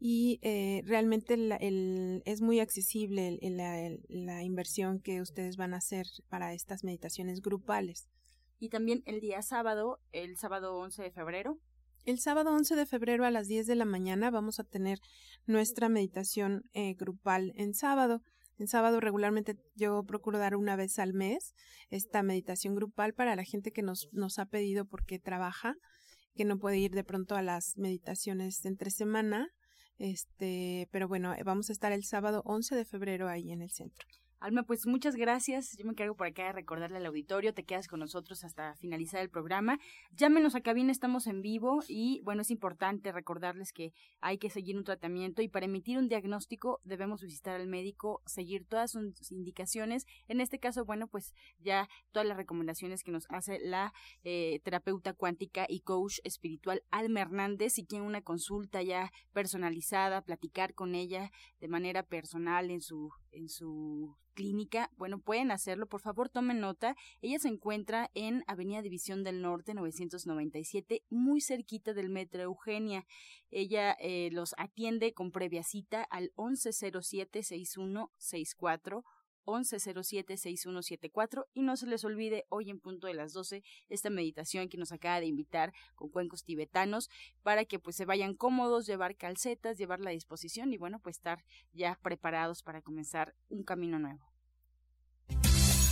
Y 0.00 0.38
eh, 0.42 0.82
realmente 0.84 1.34
el, 1.34 2.22
es 2.24 2.40
muy 2.40 2.60
accesible 2.60 3.38
la 4.08 4.42
inversión 4.42 5.00
que 5.00 5.20
ustedes 5.20 5.56
van 5.56 5.72
a 5.72 5.78
hacer 5.78 6.06
para 6.28 6.52
estas 6.52 6.84
meditaciones 6.84 7.40
grupales. 7.40 8.08
Y 8.64 8.70
también 8.70 9.02
el 9.04 9.20
día 9.20 9.42
sábado, 9.42 10.00
el 10.12 10.38
sábado 10.38 10.78
11 10.78 11.02
de 11.02 11.10
febrero. 11.10 11.58
El 12.06 12.18
sábado 12.18 12.50
11 12.50 12.76
de 12.76 12.86
febrero 12.86 13.26
a 13.26 13.30
las 13.30 13.46
10 13.46 13.66
de 13.66 13.74
la 13.74 13.84
mañana 13.84 14.30
vamos 14.30 14.58
a 14.58 14.64
tener 14.64 15.00
nuestra 15.44 15.90
meditación 15.90 16.62
eh, 16.72 16.94
grupal 16.94 17.52
en 17.56 17.74
sábado. 17.74 18.22
En 18.58 18.66
sábado 18.66 19.00
regularmente 19.00 19.58
yo 19.74 20.02
procuro 20.04 20.38
dar 20.38 20.56
una 20.56 20.76
vez 20.76 20.98
al 20.98 21.12
mes 21.12 21.52
esta 21.90 22.22
meditación 22.22 22.74
grupal 22.74 23.12
para 23.12 23.36
la 23.36 23.44
gente 23.44 23.70
que 23.70 23.82
nos, 23.82 24.08
nos 24.12 24.38
ha 24.38 24.46
pedido 24.46 24.86
porque 24.86 25.18
trabaja, 25.18 25.74
que 26.34 26.46
no 26.46 26.58
puede 26.58 26.78
ir 26.78 26.92
de 26.92 27.04
pronto 27.04 27.36
a 27.36 27.42
las 27.42 27.76
meditaciones 27.76 28.64
entre 28.64 28.90
semana. 28.90 29.50
Este, 29.98 30.88
pero 30.90 31.06
bueno, 31.06 31.34
vamos 31.44 31.68
a 31.68 31.74
estar 31.74 31.92
el 31.92 32.04
sábado 32.04 32.40
11 32.46 32.76
de 32.76 32.86
febrero 32.86 33.28
ahí 33.28 33.52
en 33.52 33.60
el 33.60 33.70
centro. 33.70 34.06
Alma, 34.40 34.62
pues 34.64 34.86
muchas 34.86 35.16
gracias. 35.16 35.76
Yo 35.78 35.84
me 35.84 35.92
encargo 35.92 36.14
por 36.16 36.26
acá 36.26 36.44
de 36.44 36.52
recordarle 36.52 36.98
al 36.98 37.06
auditorio. 37.06 37.54
Te 37.54 37.64
quedas 37.64 37.88
con 37.88 38.00
nosotros 38.00 38.44
hasta 38.44 38.74
finalizar 38.76 39.22
el 39.22 39.30
programa. 39.30 39.78
Llámenos 40.12 40.54
a 40.54 40.60
cabina, 40.60 40.92
estamos 40.92 41.26
en 41.26 41.40
vivo 41.40 41.80
y 41.88 42.20
bueno, 42.24 42.42
es 42.42 42.50
importante 42.50 43.10
recordarles 43.10 43.72
que 43.72 43.92
hay 44.20 44.36
que 44.38 44.50
seguir 44.50 44.76
un 44.76 44.84
tratamiento 44.84 45.40
y 45.40 45.48
para 45.48 45.66
emitir 45.66 45.96
un 45.96 46.08
diagnóstico 46.08 46.80
debemos 46.84 47.22
visitar 47.22 47.58
al 47.58 47.68
médico, 47.68 48.20
seguir 48.26 48.66
todas 48.66 48.90
sus 48.90 49.32
indicaciones. 49.32 50.04
En 50.28 50.40
este 50.40 50.58
caso, 50.58 50.84
bueno, 50.84 51.06
pues 51.08 51.32
ya 51.58 51.88
todas 52.12 52.28
las 52.28 52.36
recomendaciones 52.36 53.02
que 53.02 53.12
nos 53.12 53.24
hace 53.30 53.58
la 53.60 53.94
eh, 54.24 54.60
terapeuta 54.62 55.14
cuántica 55.14 55.64
y 55.68 55.80
coach 55.80 56.18
espiritual 56.24 56.82
Alma 56.90 57.20
Hernández. 57.20 57.72
Si 57.72 57.84
tiene 57.84 58.06
una 58.06 58.20
consulta 58.20 58.82
ya 58.82 59.10
personalizada, 59.32 60.22
platicar 60.22 60.74
con 60.74 60.94
ella 60.94 61.30
de 61.60 61.68
manera 61.68 62.02
personal 62.02 62.70
en 62.70 62.80
su 62.80 63.10
en 63.34 63.48
su 63.48 64.16
clínica, 64.34 64.90
bueno, 64.96 65.20
pueden 65.20 65.50
hacerlo, 65.50 65.86
por 65.86 66.00
favor 66.00 66.28
tomen 66.28 66.60
nota. 66.60 66.94
Ella 67.22 67.38
se 67.38 67.48
encuentra 67.48 68.10
en 68.14 68.44
Avenida 68.46 68.82
División 68.82 69.24
del 69.24 69.40
Norte 69.42 69.74
997, 69.74 71.02
muy 71.08 71.40
cerquita 71.40 71.94
del 71.94 72.10
Metro 72.10 72.42
Eugenia. 72.42 73.06
Ella 73.50 73.96
eh, 74.00 74.28
los 74.32 74.54
atiende 74.58 75.14
con 75.14 75.30
previa 75.30 75.62
cita 75.62 76.02
al 76.02 76.32
1107-6164 76.36 79.04
1107-6174 79.46 81.46
y 81.54 81.62
no 81.62 81.76
se 81.76 81.86
les 81.86 82.04
olvide 82.04 82.46
hoy 82.48 82.70
en 82.70 82.80
punto 82.80 83.06
de 83.06 83.14
las 83.14 83.32
12 83.32 83.62
esta 83.88 84.10
meditación 84.10 84.68
que 84.68 84.78
nos 84.78 84.92
acaba 84.92 85.20
de 85.20 85.26
invitar 85.26 85.72
con 85.94 86.10
cuencos 86.10 86.44
tibetanos 86.44 87.08
para 87.42 87.64
que 87.64 87.78
pues 87.78 87.96
se 87.96 88.04
vayan 88.04 88.34
cómodos, 88.34 88.86
llevar 88.86 89.16
calcetas, 89.16 89.78
llevar 89.78 90.00
la 90.00 90.10
disposición 90.10 90.72
y 90.72 90.76
bueno 90.76 90.98
pues 90.98 91.16
estar 91.16 91.44
ya 91.72 91.98
preparados 92.02 92.62
para 92.62 92.82
comenzar 92.82 93.34
un 93.48 93.62
camino 93.62 93.98
nuevo. 93.98 94.33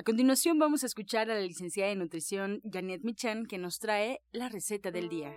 A 0.00 0.02
continuación 0.02 0.58
vamos 0.58 0.82
a 0.82 0.86
escuchar 0.86 1.30
a 1.30 1.34
la 1.34 1.42
licenciada 1.42 1.90
de 1.90 1.96
nutrición 1.96 2.62
Janet 2.64 3.02
Michan 3.04 3.44
que 3.44 3.58
nos 3.58 3.78
trae 3.78 4.22
la 4.32 4.48
receta 4.48 4.90
del 4.90 5.10
día. 5.10 5.30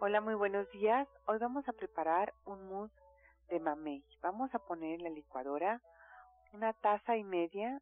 Hola, 0.00 0.20
muy 0.20 0.34
buenos 0.34 0.68
días. 0.72 1.06
Hoy 1.26 1.38
vamos 1.38 1.68
a 1.68 1.72
preparar 1.72 2.34
un 2.44 2.68
mousse 2.68 2.92
de 3.48 3.60
mamey. 3.60 4.04
Vamos 4.20 4.52
a 4.52 4.58
poner 4.58 4.94
en 4.94 5.04
la 5.04 5.10
licuadora 5.10 5.80
una 6.52 6.72
taza 6.72 7.16
y 7.18 7.22
media 7.22 7.80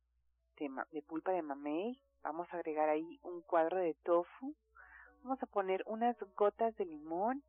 de, 0.58 1.00
pulpa 1.00 1.32
de 1.32 1.40
mamey. 1.40 1.99
Vamos 2.23 2.47
a 2.52 2.56
agregar 2.56 2.90
ahí 2.90 3.18
un 3.23 3.40
cuadro 3.40 3.78
de 3.78 3.94
tofu. 4.04 4.54
Vamos 5.23 5.42
a 5.42 5.47
poner 5.47 5.82
unas 5.87 6.14
gotas 6.37 6.76
de 6.76 6.85
limón 6.85 7.42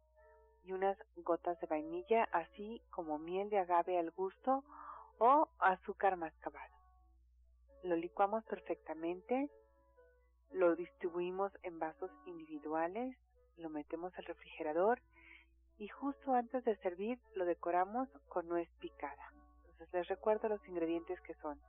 unas 0.73 0.97
gotas 1.17 1.59
de 1.59 1.67
vainilla, 1.67 2.23
así 2.31 2.81
como 2.89 3.17
miel 3.17 3.49
de 3.49 3.59
agave 3.59 3.97
al 3.97 4.11
gusto 4.11 4.63
o 5.17 5.49
azúcar 5.59 6.15
mascabado. 6.17 6.75
Lo 7.83 7.95
licuamos 7.95 8.43
perfectamente, 8.45 9.49
lo 10.51 10.75
distribuimos 10.75 11.51
en 11.63 11.79
vasos 11.79 12.11
individuales, 12.25 13.15
lo 13.57 13.69
metemos 13.69 14.17
al 14.17 14.25
refrigerador 14.25 14.99
y 15.77 15.88
justo 15.88 16.33
antes 16.33 16.63
de 16.65 16.75
servir 16.77 17.19
lo 17.35 17.45
decoramos 17.45 18.09
con 18.27 18.47
nuez 18.47 18.69
picada. 18.79 19.33
Entonces 19.63 19.93
les 19.93 20.07
recuerdo 20.07 20.49
los 20.49 20.67
ingredientes 20.67 21.19
que 21.21 21.35
son 21.35 21.59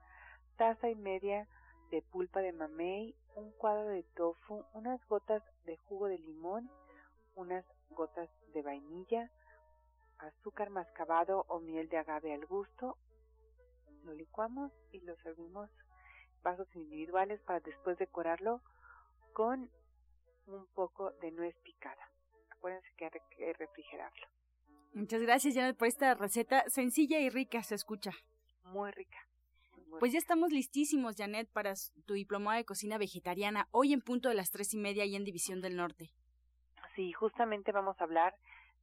taza 0.57 0.88
y 0.88 0.95
media 0.95 1.47
de 1.90 2.02
pulpa 2.02 2.40
de 2.40 2.52
mamey, 2.52 3.14
un 3.35 3.50
cuadro 3.52 3.88
de 3.88 4.02
tofu, 4.14 4.64
unas 4.75 5.04
gotas 5.09 5.42
de 5.64 5.76
jugo 5.76 6.07
de 6.07 6.19
limón, 6.19 6.71
unas 7.35 7.65
gotas 7.91 8.29
de 8.53 8.63
vainilla, 8.63 9.31
azúcar 10.19 10.71
mascabado 10.71 11.45
o 11.49 11.61
miel 11.61 11.89
de 11.89 11.99
agave 11.99 12.33
al 12.35 12.47
gusto. 12.47 12.97
Lo 14.05 14.15
licuamos 14.15 14.73
y 14.93 15.01
lo 15.01 15.17
servimos 15.19 15.71
vasos 16.43 16.69
individuales 16.75 17.41
para 17.43 17.61
después 17.61 17.99
decorarlo 17.99 18.63
con 19.33 19.71
un 20.47 20.67
poco 20.75 21.13
de 21.23 21.31
nuez 21.31 21.57
picada. 21.63 22.11
Acuérdense 22.51 22.89
que 22.97 23.05
hay 23.05 23.11
que 23.37 23.53
refrigerarlo. 23.55 24.27
Muchas 24.93 25.23
gracias, 25.23 25.55
Janet, 25.55 25.77
por 25.77 25.89
esta 25.89 26.15
receta 26.15 26.69
sencilla 26.69 27.21
y 27.21 27.31
rica, 27.31 27.63
se 27.63 27.77
escucha. 27.77 28.13
Muy 28.65 28.91
rica. 28.91 29.19
pues 29.99 30.13
ya 30.13 30.19
estamos 30.19 30.53
listísimos, 30.53 31.17
Janet, 31.17 31.49
para 31.53 31.75
tu 32.07 32.15
diplomado 32.15 32.57
de 32.57 32.65
cocina 32.65 32.99
vegetariana, 32.99 33.69
hoy 33.71 33.93
en 33.93 34.01
punto 34.01 34.29
de 34.29 34.35
las 34.35 34.51
tres 34.51 34.73
y 34.75 34.79
media 34.79 35.05
y 35.05 35.17
en 35.17 35.25
División 35.25 35.61
del 35.61 35.77
Norte. 35.77 36.13
Sí, 36.94 37.12
justamente 37.12 37.73
vamos 37.73 38.00
a 38.00 38.04
hablar 38.04 38.35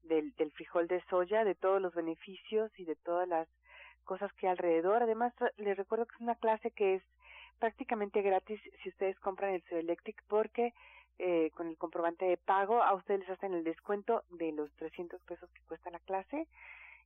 del, 0.03 0.33
del 0.35 0.51
frijol 0.51 0.87
de 0.87 1.03
soya, 1.09 1.43
de 1.43 1.55
todos 1.55 1.81
los 1.81 1.93
beneficios 1.93 2.71
y 2.79 2.85
de 2.85 2.95
todas 2.95 3.27
las 3.27 3.47
cosas 4.05 4.31
que 4.33 4.47
alrededor. 4.47 5.03
Además, 5.03 5.33
les 5.57 5.77
recuerdo 5.77 6.05
que 6.05 6.15
es 6.15 6.21
una 6.21 6.35
clase 6.35 6.71
que 6.71 6.95
es 6.95 7.03
prácticamente 7.59 8.21
gratis 8.21 8.61
si 8.81 8.89
ustedes 8.89 9.19
compran 9.19 9.53
el 9.53 9.63
Electric 9.69 10.23
porque 10.27 10.73
eh, 11.19 11.49
con 11.55 11.67
el 11.67 11.77
comprobante 11.77 12.25
de 12.25 12.37
pago 12.37 12.83
a 12.83 12.93
ustedes 12.93 13.21
les 13.21 13.29
hacen 13.29 13.53
el 13.53 13.63
descuento 13.63 14.23
de 14.29 14.51
los 14.51 14.71
300 14.75 15.21
pesos 15.23 15.49
que 15.51 15.63
cuesta 15.67 15.89
la 15.89 15.99
clase. 15.99 16.47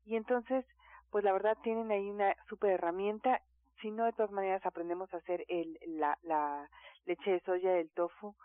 Y 0.05 0.15
entonces 0.15 0.65
pues 1.09 1.23
la 1.23 1.33
verdad 1.33 1.57
tienen 1.63 1.91
ahí 1.91 2.09
una 2.09 2.35
super 2.47 2.71
herramienta. 2.71 3.41
Si 3.81 3.91
no 3.91 4.05
de 4.05 4.13
todas 4.13 4.31
maneras 4.31 4.65
aprendemos 4.65 5.13
a 5.13 5.17
hacer 5.17 5.43
el, 5.49 5.77
la, 5.87 6.17
la 6.23 6.69
leche 7.05 7.31
de 7.31 7.39
soya 7.41 7.73
del 7.73 7.89
tofu 7.89 8.35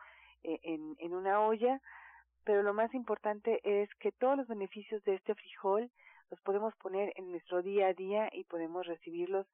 eh, 0.43 0.59
en 0.63 1.15
una 1.15 1.41
olla 1.41 1.81
pero 2.47 2.63
lo 2.63 2.73
más 2.73 2.95
importante 2.95 3.61
es 3.65 3.93
que 3.97 4.13
todos 4.13 4.37
los 4.39 4.47
beneficios 4.47 5.03
de 5.03 5.17
este 5.17 5.35
frijol 5.35 5.91
los 6.31 6.41
podemos 6.43 6.75
poner 6.77 7.13
en 7.17 7.33
nuestro 7.33 7.61
día 7.61 7.89
a 7.89 7.93
día 7.93 8.31
y 8.33 8.45
podemos 8.45 8.87
recibirlos 8.87 9.47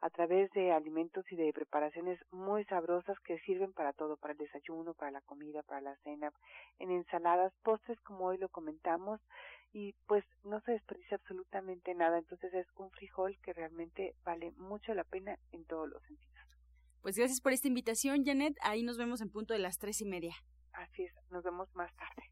a 0.00 0.10
través 0.10 0.50
de 0.52 0.72
alimentos 0.72 1.24
y 1.30 1.36
de 1.36 1.52
preparaciones 1.52 2.18
muy 2.32 2.64
sabrosas 2.64 3.16
que 3.20 3.38
sirven 3.40 3.72
para 3.72 3.92
todo, 3.92 4.16
para 4.16 4.32
el 4.32 4.38
desayuno, 4.38 4.94
para 4.94 5.12
la 5.12 5.20
comida, 5.20 5.62
para 5.62 5.80
la 5.80 5.96
cena, 5.98 6.32
en 6.80 6.90
ensaladas, 6.90 7.52
postres 7.62 8.00
como 8.00 8.26
hoy 8.26 8.38
lo 8.38 8.48
comentamos 8.48 9.20
y 9.72 9.92
pues 10.08 10.24
no 10.42 10.60
se 10.62 10.72
desperdicia 10.72 11.18
absolutamente 11.18 11.94
nada, 11.94 12.18
entonces 12.18 12.52
es 12.52 12.66
un 12.76 12.90
frijol 12.90 13.38
que 13.42 13.52
realmente 13.52 14.16
vale 14.24 14.50
mucho 14.56 14.92
la 14.94 15.04
pena 15.04 15.38
en 15.52 15.64
todos 15.66 15.88
los 15.88 16.02
sentidos. 16.02 16.58
Pues 17.02 17.16
gracias 17.16 17.40
por 17.40 17.52
esta 17.52 17.68
invitación, 17.68 18.24
Janet. 18.24 18.56
Ahí 18.62 18.82
nos 18.82 18.98
vemos 18.98 19.20
en 19.20 19.30
punto 19.30 19.54
de 19.54 19.60
las 19.60 19.78
tres 19.78 20.00
y 20.00 20.04
media. 20.04 20.34
Así 20.72 21.04
es, 21.04 21.14
nos 21.30 21.44
vemos 21.44 21.72
más 21.74 21.94
tarde. 21.94 22.22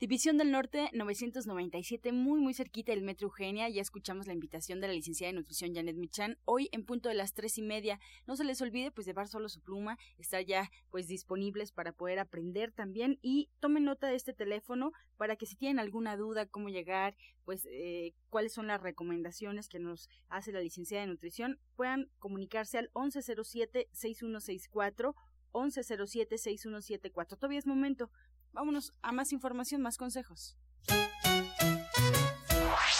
División 0.00 0.38
del 0.38 0.50
Norte 0.50 0.88
997, 0.94 2.12
muy 2.12 2.40
muy 2.40 2.54
cerquita 2.54 2.90
del 2.90 3.02
Metro 3.02 3.26
Eugenia. 3.26 3.68
Ya 3.68 3.82
escuchamos 3.82 4.26
la 4.26 4.32
invitación 4.32 4.80
de 4.80 4.86
la 4.86 4.94
licenciada 4.94 5.30
de 5.30 5.38
nutrición 5.38 5.74
Janet 5.74 5.94
Michan. 5.94 6.38
Hoy 6.46 6.70
en 6.72 6.86
punto 6.86 7.10
de 7.10 7.14
las 7.14 7.34
tres 7.34 7.58
y 7.58 7.62
media. 7.62 8.00
No 8.26 8.34
se 8.34 8.44
les 8.44 8.62
olvide 8.62 8.90
pues 8.90 9.06
llevar 9.06 9.28
solo 9.28 9.50
su 9.50 9.60
pluma, 9.60 9.98
estar 10.16 10.42
ya 10.42 10.70
pues 10.90 11.06
disponibles 11.06 11.70
para 11.70 11.92
poder 11.92 12.18
aprender 12.18 12.72
también 12.72 13.18
y 13.20 13.50
tomen 13.60 13.84
nota 13.84 14.06
de 14.06 14.14
este 14.14 14.32
teléfono 14.32 14.92
para 15.18 15.36
que 15.36 15.44
si 15.44 15.54
tienen 15.54 15.78
alguna 15.78 16.16
duda 16.16 16.46
cómo 16.46 16.70
llegar, 16.70 17.14
pues 17.44 17.68
eh, 17.70 18.14
cuáles 18.30 18.54
son 18.54 18.68
las 18.68 18.80
recomendaciones 18.80 19.68
que 19.68 19.80
nos 19.80 20.08
hace 20.30 20.50
la 20.50 20.62
licenciada 20.62 21.04
de 21.04 21.12
nutrición, 21.12 21.58
puedan 21.76 22.08
comunicarse 22.18 22.78
al 22.78 22.90
1107 22.94 23.90
6164 23.92 25.14
1107 25.52 26.38
6174. 26.38 27.36
Todavía 27.36 27.58
es 27.58 27.66
momento 27.66 28.10
Vámonos 28.52 28.92
a 29.02 29.12
más 29.12 29.32
información, 29.32 29.82
más 29.82 29.96
consejos. 29.96 30.56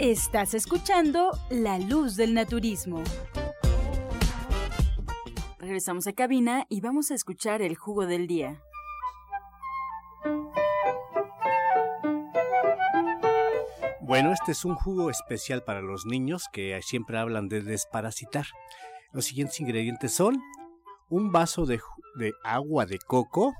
Estás 0.00 0.54
escuchando 0.54 1.38
La 1.50 1.78
Luz 1.78 2.16
del 2.16 2.32
Naturismo. 2.32 3.04
Regresamos 5.58 6.06
a 6.06 6.14
cabina 6.14 6.64
y 6.70 6.80
vamos 6.80 7.10
a 7.10 7.14
escuchar 7.14 7.60
el 7.60 7.76
jugo 7.76 8.06
del 8.06 8.26
día. 8.26 8.62
Bueno, 14.00 14.32
este 14.32 14.52
es 14.52 14.64
un 14.64 14.74
jugo 14.74 15.10
especial 15.10 15.64
para 15.64 15.82
los 15.82 16.06
niños 16.06 16.44
que 16.50 16.80
siempre 16.80 17.18
hablan 17.18 17.50
de 17.50 17.60
desparasitar. 17.60 18.46
Los 19.12 19.26
siguientes 19.26 19.60
ingredientes 19.60 20.14
son 20.14 20.42
un 21.10 21.30
vaso 21.30 21.66
de, 21.66 21.78
de 22.14 22.32
agua 22.42 22.86
de 22.86 22.98
coco, 23.00 23.52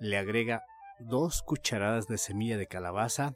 le 0.00 0.16
agrega 0.16 0.62
dos 0.98 1.42
cucharadas 1.42 2.06
de 2.06 2.16
semilla 2.16 2.56
de 2.56 2.66
calabaza, 2.66 3.34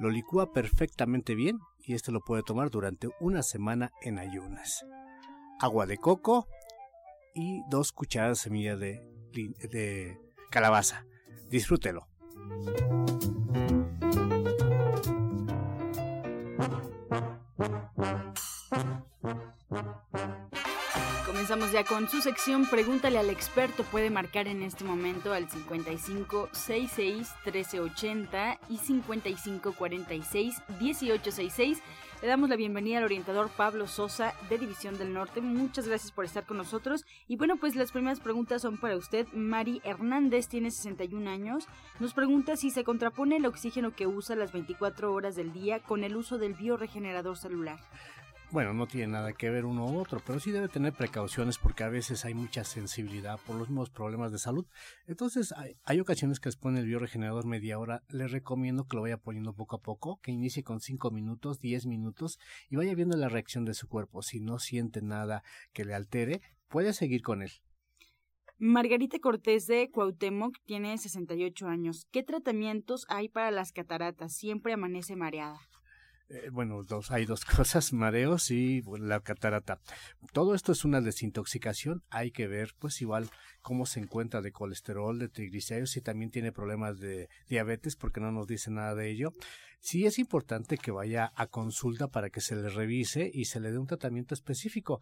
lo 0.00 0.08
licúa 0.08 0.52
perfectamente 0.52 1.34
bien 1.34 1.58
y 1.78 1.94
este 1.94 2.10
lo 2.10 2.20
puede 2.20 2.42
tomar 2.42 2.70
durante 2.70 3.08
una 3.20 3.42
semana 3.42 3.92
en 4.00 4.18
ayunas. 4.18 4.86
Agua 5.60 5.84
de 5.84 5.98
coco 5.98 6.48
y 7.34 7.62
dos 7.68 7.92
cucharadas 7.92 8.38
de 8.38 8.42
semilla 8.42 8.76
de, 8.76 9.02
de 9.32 10.18
calabaza. 10.50 11.04
Disfrútelo. 11.50 12.08
Comenzamos 21.50 21.74
ya 21.74 21.82
con 21.82 22.08
su 22.08 22.22
sección 22.22 22.64
Pregúntale 22.64 23.18
al 23.18 23.28
experto. 23.28 23.82
Puede 23.82 24.08
marcar 24.08 24.46
en 24.46 24.62
este 24.62 24.84
momento 24.84 25.32
al 25.32 25.50
55 25.50 26.48
66 26.52 27.28
1380 27.44 28.60
y 28.68 28.76
55 28.76 29.72
46 29.72 30.62
1866. 30.80 31.82
Le 32.22 32.28
damos 32.28 32.50
la 32.50 32.54
bienvenida 32.54 32.98
al 32.98 33.04
orientador 33.04 33.50
Pablo 33.50 33.88
Sosa 33.88 34.32
de 34.48 34.58
División 34.58 34.96
del 34.96 35.12
Norte. 35.12 35.40
Muchas 35.40 35.88
gracias 35.88 36.12
por 36.12 36.24
estar 36.24 36.46
con 36.46 36.56
nosotros. 36.56 37.04
Y 37.26 37.34
bueno, 37.34 37.56
pues 37.56 37.74
las 37.74 37.90
primeras 37.90 38.20
preguntas 38.20 38.62
son 38.62 38.78
para 38.78 38.96
usted. 38.96 39.26
Mari 39.32 39.80
Hernández 39.82 40.46
tiene 40.46 40.70
61 40.70 41.28
años. 41.28 41.66
Nos 41.98 42.14
pregunta 42.14 42.56
si 42.56 42.70
se 42.70 42.84
contrapone 42.84 43.38
el 43.38 43.46
oxígeno 43.46 43.92
que 43.96 44.06
usa 44.06 44.36
las 44.36 44.52
24 44.52 45.12
horas 45.12 45.34
del 45.34 45.52
día 45.52 45.80
con 45.80 46.04
el 46.04 46.14
uso 46.14 46.38
del 46.38 46.54
bioregenerador 46.54 47.36
celular 47.36 47.80
bueno, 48.52 48.74
no 48.74 48.86
tiene 48.86 49.12
nada 49.12 49.32
que 49.32 49.48
ver 49.48 49.64
uno 49.64 49.86
u 49.86 49.98
otro, 49.98 50.20
pero 50.26 50.40
sí 50.40 50.50
debe 50.50 50.68
tener 50.68 50.92
precauciones 50.92 51.58
porque 51.58 51.84
a 51.84 51.88
veces 51.88 52.24
hay 52.24 52.34
mucha 52.34 52.64
sensibilidad 52.64 53.38
por 53.46 53.56
los 53.56 53.68
mismos 53.68 53.90
problemas 53.90 54.32
de 54.32 54.38
salud. 54.38 54.66
Entonces, 55.06 55.54
hay, 55.84 56.00
ocasiones 56.00 56.40
que 56.40 56.48
les 56.48 56.56
pone 56.56 56.80
el 56.80 56.86
bioregenerador 56.86 57.46
media 57.46 57.78
hora. 57.78 58.02
Les 58.08 58.32
recomiendo 58.32 58.86
que 58.86 58.96
lo 58.96 59.02
vaya 59.02 59.18
poniendo 59.18 59.54
poco 59.54 59.76
a 59.76 59.82
poco, 59.82 60.20
que 60.20 60.32
inicie 60.32 60.64
con 60.64 60.80
5 60.80 61.10
minutos, 61.10 61.60
10 61.60 61.86
minutos 61.86 62.38
y 62.68 62.76
vaya 62.76 62.94
viendo 62.94 63.16
la 63.16 63.28
reacción 63.28 63.64
de 63.64 63.74
su 63.74 63.88
cuerpo. 63.88 64.22
Si 64.22 64.40
no 64.40 64.58
siente 64.58 65.00
nada 65.00 65.44
que 65.72 65.84
le 65.84 65.94
altere, 65.94 66.42
puede 66.68 66.92
seguir 66.92 67.22
con 67.22 67.42
él. 67.42 67.50
Margarita 68.58 69.18
Cortés 69.20 69.66
de 69.66 69.90
Cuauhtémoc 69.90 70.58
tiene 70.66 70.98
68 70.98 71.66
años. 71.66 72.06
¿Qué 72.10 72.22
tratamientos 72.22 73.06
hay 73.08 73.28
para 73.28 73.50
las 73.50 73.72
cataratas? 73.72 74.34
Siempre 74.34 74.74
amanece 74.74 75.16
mareada. 75.16 75.69
Eh, 76.30 76.48
bueno, 76.52 76.84
dos, 76.84 77.10
hay 77.10 77.26
dos 77.26 77.44
cosas, 77.44 77.92
mareos 77.92 78.52
y 78.52 78.82
la 79.00 79.20
catarata. 79.20 79.80
Todo 80.32 80.54
esto 80.54 80.70
es 80.70 80.84
una 80.84 81.00
desintoxicación. 81.00 82.04
Hay 82.08 82.30
que 82.30 82.46
ver, 82.46 82.74
pues 82.78 83.02
igual, 83.02 83.28
cómo 83.62 83.84
se 83.84 83.98
encuentra 83.98 84.40
de 84.40 84.52
colesterol, 84.52 85.18
de 85.18 85.28
triglicéridos, 85.28 85.90
si 85.90 86.00
también 86.00 86.30
tiene 86.30 86.52
problemas 86.52 87.00
de 87.00 87.28
diabetes, 87.48 87.96
porque 87.96 88.20
no 88.20 88.30
nos 88.30 88.46
dice 88.46 88.70
nada 88.70 88.94
de 88.94 89.10
ello. 89.10 89.34
Sí 89.80 90.06
es 90.06 90.20
importante 90.20 90.78
que 90.78 90.92
vaya 90.92 91.32
a 91.34 91.48
consulta 91.48 92.08
para 92.08 92.30
que 92.30 92.40
se 92.40 92.54
le 92.54 92.68
revise 92.68 93.28
y 93.32 93.46
se 93.46 93.58
le 93.58 93.72
dé 93.72 93.78
un 93.78 93.88
tratamiento 93.88 94.34
específico. 94.34 95.00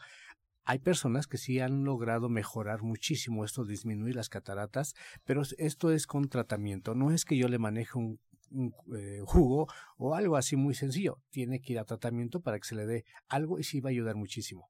Hay 0.64 0.78
personas 0.78 1.26
que 1.26 1.38
sí 1.38 1.60
han 1.60 1.84
logrado 1.84 2.28
mejorar 2.28 2.82
muchísimo 2.82 3.44
esto, 3.44 3.64
disminuir 3.64 4.14
las 4.16 4.28
cataratas, 4.28 4.94
pero 5.24 5.42
esto 5.56 5.90
es 5.90 6.06
con 6.06 6.28
tratamiento. 6.28 6.94
No 6.94 7.10
es 7.10 7.24
que 7.24 7.36
yo 7.36 7.48
le 7.48 7.58
maneje 7.58 7.98
un 7.98 8.20
un 8.50 8.72
eh, 8.96 9.20
jugo 9.24 9.66
o 9.96 10.14
algo 10.14 10.36
así 10.36 10.56
muy 10.56 10.74
sencillo. 10.74 11.18
Tiene 11.30 11.60
que 11.60 11.72
ir 11.72 11.78
a 11.78 11.84
tratamiento 11.84 12.40
para 12.40 12.58
que 12.58 12.66
se 12.66 12.74
le 12.74 12.86
dé 12.86 13.04
algo 13.28 13.58
y 13.58 13.64
sí 13.64 13.80
va 13.80 13.90
a 13.90 13.92
ayudar 13.92 14.16
muchísimo. 14.16 14.68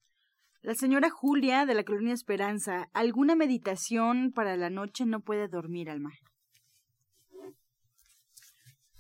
La 0.61 0.75
señora 0.75 1.09
Julia 1.09 1.67
de 1.67 1.75
la 1.75 1.85
colonia 1.85 2.13
Esperanza, 2.13 2.89
¿alguna 2.93 3.37
meditación 3.37 4.33
para 4.33 4.57
la 4.57 4.71
noche 4.71 5.07
no 5.07 5.21
puede 5.21 5.49
dormir, 5.49 5.89
Alma? 5.89 6.11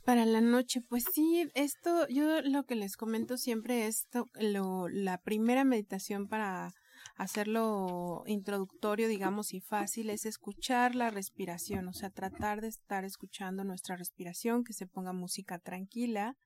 Para 0.05 0.25
la 0.25 0.41
noche, 0.41 0.81
pues 0.89 1.05
sí, 1.13 1.51
esto, 1.55 2.07
yo 2.09 2.41
lo 2.43 2.65
que 2.65 2.77
les 2.77 2.97
comento 2.97 3.37
siempre 3.37 3.87
es 3.87 4.09
lo, 4.41 4.89
la 4.89 5.19
primera 5.19 5.65
meditación 5.65 6.29
para 6.29 6.73
hacerlo 7.19 8.23
introductorio, 8.27 9.09
digamos, 9.09 9.53
y 9.53 9.61
fácil 9.61 10.09
es 10.09 10.25
escuchar 10.25 10.95
la 10.95 11.11
respiración, 11.11 11.89
o 11.89 11.93
sea, 11.93 12.11
tratar 12.11 12.61
de 12.61 12.69
estar 12.69 13.05
escuchando 13.05 13.65
nuestra 13.65 13.97
respiración, 13.97 14.63
que 14.63 14.73
se 14.73 14.87
ponga 14.87 15.13
música 15.13 15.59
tranquila 15.59 16.37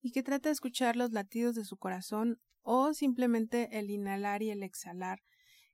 y 0.00 0.12
que 0.12 0.22
trate 0.22 0.48
de 0.48 0.52
escuchar 0.52 0.94
los 0.94 1.10
latidos 1.10 1.56
de 1.56 1.64
su 1.64 1.76
corazón 1.76 2.38
o 2.62 2.94
simplemente 2.94 3.76
el 3.80 3.90
inhalar 3.90 4.42
y 4.42 4.50
el 4.50 4.62
exhalar 4.62 5.18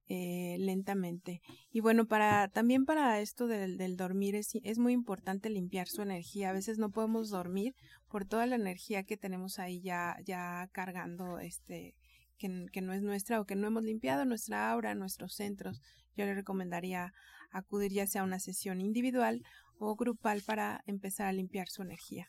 eh, 0.06 0.56
lentamente. 0.58 1.42
Y 1.70 1.80
bueno, 1.80 2.06
para 2.06 2.48
también 2.48 2.86
para 2.86 3.20
esto 3.20 3.48
del, 3.48 3.76
del 3.76 3.96
dormir 3.98 4.34
es, 4.34 4.52
es, 4.62 4.78
muy 4.78 4.94
importante 4.94 5.50
limpiar 5.50 5.88
su 5.88 6.00
energía. 6.00 6.48
A 6.48 6.54
veces 6.54 6.78
no 6.78 6.90
podemos 6.90 7.28
dormir 7.28 7.74
por 8.08 8.24
toda 8.24 8.46
la 8.46 8.56
energía 8.56 9.02
que 9.02 9.18
tenemos 9.18 9.58
ahí 9.58 9.82
ya, 9.82 10.16
ya 10.24 10.70
cargando 10.72 11.38
este 11.38 11.94
que, 12.38 12.80
no 12.80 12.92
es 12.92 13.02
nuestra 13.02 13.40
o 13.40 13.44
que 13.44 13.56
no 13.56 13.66
hemos 13.66 13.82
limpiado 13.82 14.24
nuestra 14.24 14.70
aura, 14.70 14.94
nuestros 14.94 15.34
centros, 15.34 15.80
yo 16.16 16.24
le 16.24 16.34
recomendaría 16.34 17.12
acudir 17.50 17.92
ya 17.92 18.06
sea 18.06 18.22
a 18.22 18.24
una 18.24 18.38
sesión 18.38 18.80
individual 18.80 19.42
o 19.78 19.94
grupal 19.96 20.42
para 20.46 20.82
empezar 20.86 21.26
a 21.26 21.32
limpiar 21.32 21.68
su 21.68 21.82
energía. 21.82 22.28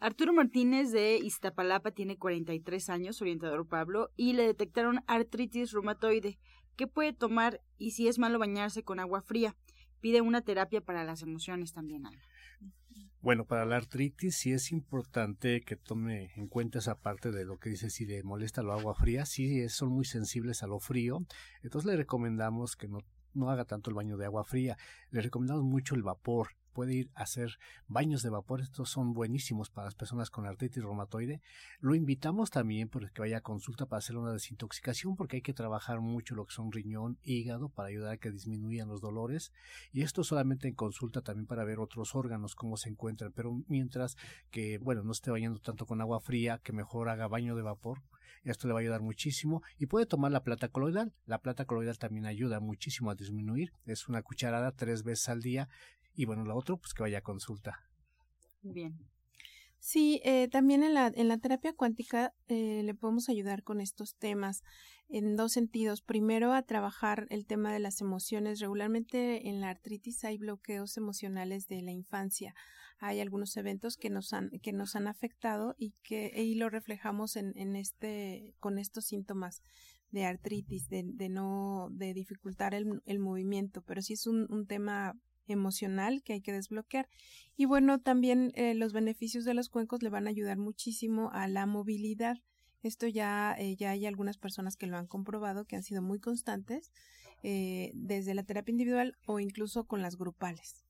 Arturo 0.00 0.32
Martínez 0.32 0.92
de 0.92 1.16
Iztapalapa 1.16 1.90
tiene 1.90 2.16
43 2.16 2.88
años, 2.88 3.20
orientador 3.20 3.66
Pablo, 3.66 4.10
y 4.16 4.34
le 4.34 4.46
detectaron 4.46 5.00
artritis 5.08 5.72
reumatoide. 5.72 6.38
¿Qué 6.76 6.86
puede 6.86 7.12
tomar 7.12 7.60
y 7.78 7.90
si 7.90 8.06
es 8.06 8.18
malo 8.20 8.38
bañarse 8.38 8.84
con 8.84 9.00
agua 9.00 9.22
fría? 9.22 9.56
Pide 10.00 10.20
una 10.20 10.42
terapia 10.42 10.80
para 10.80 11.02
las 11.02 11.22
emociones 11.22 11.72
también, 11.72 12.06
bueno, 13.20 13.44
para 13.44 13.64
la 13.64 13.76
artritis 13.76 14.36
sí 14.36 14.52
es 14.52 14.70
importante 14.70 15.60
que 15.62 15.76
tome 15.76 16.32
en 16.36 16.46
cuenta 16.46 16.78
esa 16.78 17.00
parte 17.00 17.32
de 17.32 17.44
lo 17.44 17.58
que 17.58 17.70
dice 17.70 17.90
si 17.90 18.06
le 18.06 18.22
molesta 18.22 18.62
lo 18.62 18.72
agua 18.72 18.94
fría, 18.94 19.26
sí 19.26 19.68
son 19.68 19.90
muy 19.90 20.04
sensibles 20.04 20.62
a 20.62 20.68
lo 20.68 20.78
frío, 20.78 21.24
entonces 21.62 21.90
le 21.90 21.96
recomendamos 21.96 22.76
que 22.76 22.88
no, 22.88 22.98
no 23.34 23.50
haga 23.50 23.64
tanto 23.64 23.90
el 23.90 23.96
baño 23.96 24.16
de 24.16 24.26
agua 24.26 24.44
fría, 24.44 24.76
le 25.10 25.20
recomendamos 25.20 25.64
mucho 25.64 25.94
el 25.94 26.02
vapor, 26.02 26.50
puede 26.72 26.94
ir 26.94 27.10
a 27.14 27.22
hacer 27.22 27.58
baños 27.86 28.22
de 28.22 28.30
vapor. 28.30 28.60
Estos 28.60 28.90
son 28.90 29.12
buenísimos 29.12 29.70
para 29.70 29.86
las 29.86 29.94
personas 29.94 30.30
con 30.30 30.46
artritis 30.46 30.82
reumatoide. 30.82 31.40
Lo 31.80 31.94
invitamos 31.94 32.50
también 32.50 32.88
para 32.88 33.08
que 33.10 33.20
vaya 33.20 33.38
a 33.38 33.42
consulta 33.42 33.86
para 33.86 33.98
hacer 33.98 34.16
una 34.16 34.32
desintoxicación 34.32 35.16
porque 35.16 35.36
hay 35.36 35.42
que 35.42 35.54
trabajar 35.54 36.00
mucho 36.00 36.34
lo 36.34 36.46
que 36.46 36.54
son 36.54 36.72
riñón, 36.72 37.18
hígado 37.22 37.68
para 37.68 37.88
ayudar 37.88 38.12
a 38.12 38.16
que 38.18 38.30
disminuyan 38.30 38.88
los 38.88 39.00
dolores. 39.00 39.52
Y 39.92 40.02
esto 40.02 40.24
solamente 40.24 40.68
en 40.68 40.74
consulta 40.74 41.22
también 41.22 41.46
para 41.46 41.64
ver 41.64 41.78
otros 41.78 42.14
órganos 42.14 42.54
cómo 42.54 42.76
se 42.76 42.88
encuentran. 42.88 43.32
Pero 43.32 43.62
mientras 43.68 44.16
que, 44.50 44.78
bueno, 44.78 45.02
no 45.02 45.12
esté 45.12 45.30
bañando 45.30 45.60
tanto 45.60 45.86
con 45.86 46.00
agua 46.00 46.20
fría, 46.20 46.60
que 46.62 46.72
mejor 46.72 47.08
haga 47.08 47.28
baño 47.28 47.56
de 47.56 47.62
vapor. 47.62 48.02
Esto 48.44 48.66
le 48.66 48.74
va 48.74 48.80
a 48.80 48.82
ayudar 48.82 49.02
muchísimo 49.02 49.62
y 49.78 49.86
puede 49.86 50.06
tomar 50.06 50.32
la 50.32 50.42
plata 50.42 50.68
coloidal. 50.68 51.12
La 51.26 51.38
plata 51.38 51.64
coloidal 51.64 51.98
también 51.98 52.26
ayuda 52.26 52.60
muchísimo 52.60 53.10
a 53.10 53.14
disminuir. 53.14 53.72
Es 53.84 54.08
una 54.08 54.22
cucharada 54.22 54.72
tres 54.72 55.02
veces 55.02 55.28
al 55.28 55.42
día 55.42 55.68
y 56.18 56.24
bueno, 56.24 56.44
lo 56.44 56.56
otro, 56.56 56.78
pues 56.78 56.94
que 56.94 57.04
vaya 57.04 57.18
a 57.18 57.22
consulta. 57.22 57.78
Bien. 58.62 58.98
Sí, 59.78 60.20
eh, 60.24 60.48
también 60.48 60.82
en 60.82 60.92
la, 60.92 61.12
en 61.14 61.28
la 61.28 61.38
terapia 61.38 61.72
cuántica 61.72 62.34
eh, 62.48 62.82
le 62.82 62.92
podemos 62.92 63.28
ayudar 63.28 63.62
con 63.62 63.80
estos 63.80 64.16
temas 64.16 64.64
en 65.08 65.36
dos 65.36 65.52
sentidos. 65.52 66.02
Primero, 66.02 66.52
a 66.52 66.62
trabajar 66.62 67.28
el 67.30 67.46
tema 67.46 67.72
de 67.72 67.78
las 67.78 68.00
emociones. 68.00 68.58
Regularmente 68.58 69.48
en 69.48 69.60
la 69.60 69.70
artritis 69.70 70.24
hay 70.24 70.38
bloqueos 70.38 70.96
emocionales 70.96 71.68
de 71.68 71.82
la 71.82 71.92
infancia. 71.92 72.52
Hay 72.98 73.20
algunos 73.20 73.56
eventos 73.56 73.96
que 73.96 74.10
nos 74.10 74.32
han, 74.32 74.50
que 74.60 74.72
nos 74.72 74.96
han 74.96 75.06
afectado 75.06 75.76
y 75.78 75.94
que 76.02 76.32
y 76.34 76.56
lo 76.56 76.68
reflejamos 76.68 77.36
en, 77.36 77.52
en 77.56 77.76
este, 77.76 78.56
con 78.58 78.80
estos 78.80 79.04
síntomas 79.04 79.62
de 80.10 80.24
artritis, 80.24 80.88
de, 80.88 81.04
de 81.06 81.28
no, 81.28 81.90
de 81.92 82.12
dificultar 82.12 82.74
el, 82.74 83.02
el 83.04 83.20
movimiento, 83.20 83.82
pero 83.82 84.02
sí 84.02 84.14
es 84.14 84.26
un 84.26 84.66
tema 84.66 85.14
emocional 85.48 86.22
que 86.22 86.34
hay 86.34 86.40
que 86.40 86.52
desbloquear. 86.52 87.08
Y 87.56 87.64
bueno, 87.64 88.00
también 88.00 88.52
eh, 88.54 88.74
los 88.74 88.92
beneficios 88.92 89.44
de 89.44 89.54
los 89.54 89.68
cuencos 89.68 90.02
le 90.02 90.10
van 90.10 90.26
a 90.26 90.30
ayudar 90.30 90.58
muchísimo 90.58 91.30
a 91.32 91.48
la 91.48 91.66
movilidad. 91.66 92.36
Esto 92.82 93.06
ya, 93.06 93.54
eh, 93.58 93.76
ya 93.76 93.90
hay 93.90 94.06
algunas 94.06 94.38
personas 94.38 94.76
que 94.76 94.86
lo 94.86 94.96
han 94.96 95.06
comprobado, 95.06 95.64
que 95.64 95.76
han 95.76 95.82
sido 95.82 96.02
muy 96.02 96.20
constantes, 96.20 96.92
eh, 97.42 97.90
desde 97.94 98.34
la 98.34 98.44
terapia 98.44 98.72
individual 98.72 99.16
o 99.26 99.40
incluso 99.40 99.84
con 99.84 100.02
las 100.02 100.16
grupales. 100.16 100.87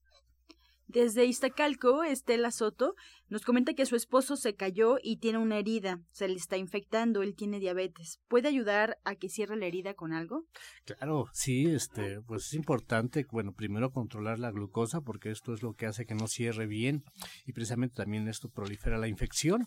Desde 0.88 1.27
Iztacalco, 1.27 2.03
Estela 2.03 2.51
Soto 2.51 2.94
nos 3.29 3.44
comenta 3.44 3.74
que 3.74 3.85
su 3.85 3.94
esposo 3.94 4.37
se 4.37 4.55
cayó 4.55 4.96
y 5.03 5.18
tiene 5.18 5.37
una 5.37 5.59
herida, 5.59 6.01
se 6.12 6.29
le 6.29 6.37
está 6.37 6.57
infectando, 6.57 7.22
él 7.22 7.35
tiene 7.37 7.61
diabetes. 7.61 8.20
¿Puede 8.27 8.48
ayudar 8.48 8.96
a 9.05 9.14
que 9.14 9.29
cierre 9.29 9.57
la 9.57 9.66
herida 9.66 9.92
con 9.92 10.14
algo? 10.14 10.46
Claro, 10.87 11.27
sí, 11.35 11.66
este, 11.66 12.22
pues 12.22 12.46
es 12.46 12.55
importante, 12.55 13.27
bueno, 13.31 13.53
primero 13.53 13.92
controlar 13.92 14.38
la 14.38 14.51
glucosa 14.51 15.03
porque 15.03 15.31
esto 15.31 15.53
es 15.53 15.62
lo 15.62 15.74
que 15.74 15.85
hace 15.85 16.07
que 16.07 16.14
no 16.14 16.27
cierre 16.27 16.66
bien 16.66 17.05
y 17.44 17.53
precisamente 17.53 17.96
también 17.96 18.27
esto 18.27 18.48
prolifera 18.48 18.96
la 18.96 19.09
infección. 19.09 19.66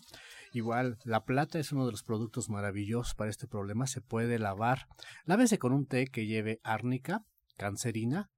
Igual, 0.52 0.98
la 1.04 1.24
plata 1.24 1.60
es 1.60 1.70
uno 1.70 1.86
de 1.86 1.92
los 1.92 2.02
productos 2.02 2.50
maravillosos 2.50 3.14
para 3.14 3.30
este 3.30 3.46
problema, 3.46 3.86
se 3.86 4.00
puede 4.00 4.40
lavar. 4.40 4.88
Lávese 5.24 5.60
con 5.60 5.72
un 5.72 5.86
té 5.86 6.08
que 6.08 6.26
lleve 6.26 6.58
árnica, 6.64 7.24
cancerina, 7.56 8.28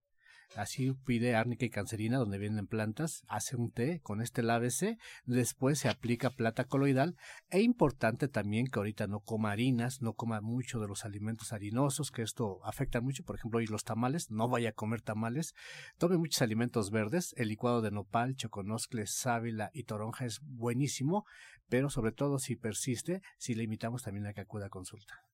Así 0.56 0.92
pide 1.04 1.34
árnica 1.34 1.64
y 1.64 1.70
cancerina 1.70 2.18
donde 2.18 2.38
vienen 2.38 2.68
plantas, 2.68 3.24
hace 3.26 3.56
un 3.56 3.72
té 3.72 4.00
con 4.02 4.20
este 4.20 4.42
lávese, 4.42 4.98
después 5.24 5.80
se 5.80 5.88
aplica 5.88 6.30
plata 6.30 6.64
coloidal. 6.64 7.16
E 7.50 7.60
importante 7.60 8.28
también 8.28 8.68
que 8.68 8.78
ahorita 8.78 9.08
no 9.08 9.20
coma 9.20 9.50
harinas, 9.50 10.00
no 10.00 10.14
coma 10.14 10.40
mucho 10.40 10.78
de 10.78 10.86
los 10.86 11.04
alimentos 11.04 11.52
harinosos, 11.52 12.12
que 12.12 12.22
esto 12.22 12.60
afecta 12.64 13.00
mucho. 13.00 13.24
Por 13.24 13.36
ejemplo, 13.36 13.58
hoy 13.58 13.66
los 13.66 13.82
tamales, 13.82 14.30
no 14.30 14.48
vaya 14.48 14.70
a 14.70 14.72
comer 14.72 15.02
tamales. 15.02 15.54
Tome 15.98 16.18
muchos 16.18 16.40
alimentos 16.42 16.90
verdes, 16.90 17.34
el 17.36 17.48
licuado 17.48 17.82
de 17.82 17.90
nopal, 17.90 18.36
choconoscle, 18.36 19.06
sábila 19.06 19.70
y 19.74 19.84
toronja 19.84 20.24
es 20.24 20.40
buenísimo, 20.40 21.26
pero 21.68 21.90
sobre 21.90 22.12
todo 22.12 22.38
si 22.38 22.54
persiste, 22.54 23.22
si 23.38 23.54
le 23.54 23.64
invitamos 23.64 24.02
también 24.02 24.26
a 24.26 24.34
que 24.34 24.42
acuda 24.42 24.66
a 24.66 24.70
consulta. 24.70 25.24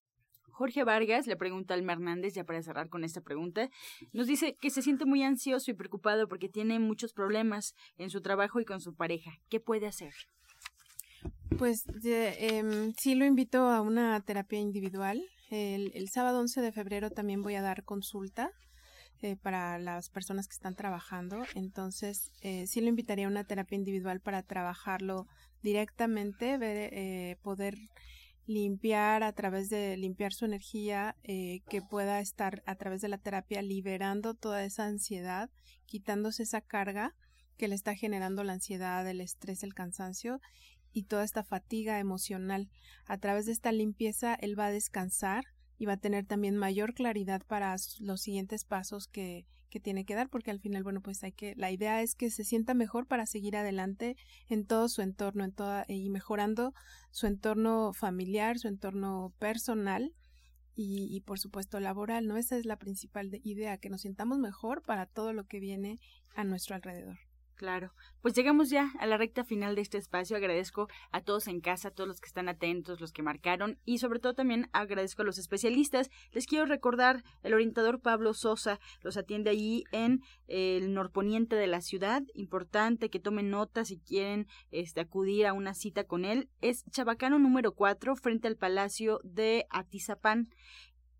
Jorge 0.61 0.85
Vargas 0.85 1.27
le 1.27 1.39
pregunta 1.39 1.73
a 1.73 1.79
Alma 1.79 1.95
Hernández, 1.95 2.35
ya 2.35 2.45
para 2.45 2.63
cerrar 2.63 2.91
con 2.91 3.03
esta 3.03 3.23
pregunta, 3.23 3.71
nos 4.13 4.27
dice 4.27 4.57
que 4.61 4.69
se 4.69 4.83
siente 4.83 5.07
muy 5.07 5.23
ansioso 5.23 5.71
y 5.71 5.75
preocupado 5.75 6.29
porque 6.29 6.51
tiene 6.51 6.79
muchos 6.79 7.15
problemas 7.15 7.75
en 7.97 8.11
su 8.11 8.21
trabajo 8.21 8.61
y 8.61 8.67
con 8.67 8.83
su 8.83 8.95
pareja. 8.95 9.31
¿Qué 9.49 9.59
puede 9.59 9.87
hacer? 9.87 10.13
Pues 11.57 11.87
eh, 12.05 12.93
sí 12.99 13.15
lo 13.15 13.25
invito 13.25 13.71
a 13.71 13.81
una 13.81 14.21
terapia 14.21 14.59
individual. 14.59 15.25
El, 15.49 15.93
el, 15.95 16.11
sábado 16.11 16.41
11 16.41 16.61
de 16.61 16.73
febrero 16.73 17.09
también 17.09 17.41
voy 17.41 17.55
a 17.55 17.63
dar 17.63 17.83
consulta 17.83 18.51
eh, 19.23 19.37
para 19.37 19.79
las 19.79 20.11
personas 20.11 20.47
que 20.47 20.57
están 20.57 20.75
trabajando. 20.75 21.43
Entonces, 21.55 22.33
eh, 22.43 22.67
sí 22.67 22.83
lo 22.83 22.89
invitaría 22.89 23.25
a 23.25 23.31
una 23.31 23.45
terapia 23.45 23.77
individual 23.77 24.21
para 24.21 24.43
trabajarlo 24.43 25.27
directamente, 25.63 26.59
ver, 26.59 26.91
eh, 26.93 27.37
poder 27.43 27.77
limpiar 28.47 29.23
a 29.23 29.33
través 29.33 29.71
de 29.71 29.97
limpiar 29.97 30.33
su 30.33 30.45
energía, 30.45 31.17
eh, 31.23 31.61
que 31.69 31.83
pueda 31.83 32.21
estar 32.21 32.63
a 32.67 32.75
través 32.75 33.01
de 33.01 33.09
la 33.09 33.19
terapia 33.19 33.63
liberando 33.63 34.35
toda 34.35 34.65
esa 34.65 34.87
ansiedad, 34.87 35.51
quitándose 35.87 36.43
esa 36.43 36.61
carga 36.61 37.15
que 37.57 37.69
le 37.69 37.75
está 37.75 37.95
generando 37.95 38.43
la 38.43 38.55
ansiedad, 38.55 39.07
el 39.07 39.21
estrés, 39.21 39.63
el 39.63 39.75
cansancio 39.75 40.41
y 40.93 41.05
toda 41.05 41.25
esta 41.25 41.45
fatiga 41.45 41.99
emocional. 41.99 42.69
A 43.07 43.19
través 43.19 43.47
de 43.47 43.53
esta 43.53 43.73
limpieza, 43.73 44.35
él 44.35 44.59
va 44.59 44.67
a 44.67 44.73
descansar 44.73 45.45
y 45.81 45.87
va 45.87 45.95
a 45.95 45.97
tener 45.97 46.27
también 46.27 46.59
mayor 46.59 46.93
claridad 46.93 47.41
para 47.47 47.75
los 48.01 48.21
siguientes 48.21 48.67
pasos 48.67 49.09
que, 49.09 49.47
que 49.71 49.81
tiene 49.81 50.05
que 50.05 50.15
dar, 50.15 50.29
porque 50.29 50.51
al 50.51 50.61
final, 50.61 50.83
bueno, 50.83 51.01
pues 51.01 51.25
hay 51.25 51.33
que, 51.33 51.55
la 51.57 51.71
idea 51.71 52.03
es 52.03 52.15
que 52.15 52.31
se 52.31 52.45
sienta 52.45 52.75
mejor 52.75 53.07
para 53.07 53.25
seguir 53.25 53.57
adelante 53.57 54.19
en 54.51 54.67
todo 54.67 54.91
su 54.91 55.01
entorno, 55.01 55.43
en 55.43 55.53
toda, 55.53 55.87
y 55.89 56.11
mejorando 56.11 56.75
su 57.11 57.27
entorno 57.27 57.95
familiar, 57.95 58.59
su 58.59 58.69
entorno 58.69 59.33
personal, 59.39 60.13
y, 60.75 61.09
y, 61.11 61.21
por 61.23 61.39
supuesto 61.39 61.81
laboral, 61.81 62.27
¿no? 62.27 62.37
Esa 62.37 62.59
es 62.59 62.67
la 62.67 62.77
principal 62.77 63.41
idea, 63.43 63.79
que 63.79 63.89
nos 63.89 64.03
sintamos 64.03 64.39
mejor 64.39 64.83
para 64.83 65.07
todo 65.07 65.33
lo 65.33 65.45
que 65.45 65.61
viene 65.61 65.99
a 66.35 66.45
nuestro 66.45 66.75
alrededor. 66.75 67.30
Claro, 67.61 67.93
pues 68.23 68.33
llegamos 68.33 68.71
ya 68.71 68.91
a 69.01 69.07
la 69.07 69.19
recta 69.19 69.45
final 69.45 69.75
de 69.75 69.83
este 69.83 69.99
espacio. 69.99 70.35
Agradezco 70.35 70.89
a 71.13 71.21
todos 71.21 71.47
en 71.47 71.61
casa, 71.61 71.89
a 71.89 71.91
todos 71.91 72.09
los 72.09 72.19
que 72.19 72.27
están 72.27 72.49
atentos, 72.49 73.03
los 73.03 73.13
que 73.13 73.23
marcaron 73.23 73.79
y 73.85 73.99
sobre 73.99 74.19
todo 74.19 74.33
también 74.33 74.71
agradezco 74.73 75.21
a 75.21 75.25
los 75.27 75.37
especialistas. 75.37 76.09
Les 76.33 76.47
quiero 76.47 76.65
recordar, 76.65 77.23
el 77.43 77.53
orientador 77.53 78.01
Pablo 78.01 78.33
Sosa 78.33 78.81
los 79.03 79.19
atiende 79.19 79.51
allí 79.51 79.85
en 79.93 80.23
el 80.47 80.95
norponiente 80.95 81.55
de 81.55 81.67
la 81.67 81.83
ciudad. 81.83 82.23
Importante 82.33 83.11
que 83.11 83.21
tomen 83.21 83.51
nota 83.51 83.85
si 83.85 83.99
quieren 83.99 84.47
este, 84.71 85.03
acudir 85.03 85.47
a 85.47 85.53
una 85.53 85.75
cita 85.75 86.05
con 86.05 86.25
él. 86.25 86.49
Es 86.63 86.87
Chabacano 86.91 87.39
número 87.39 87.73
4 87.73 88.17
frente 88.17 88.49
al 88.49 88.57
Palacio 88.57 89.21
de 89.23 89.67
Atizapán. 89.69 90.49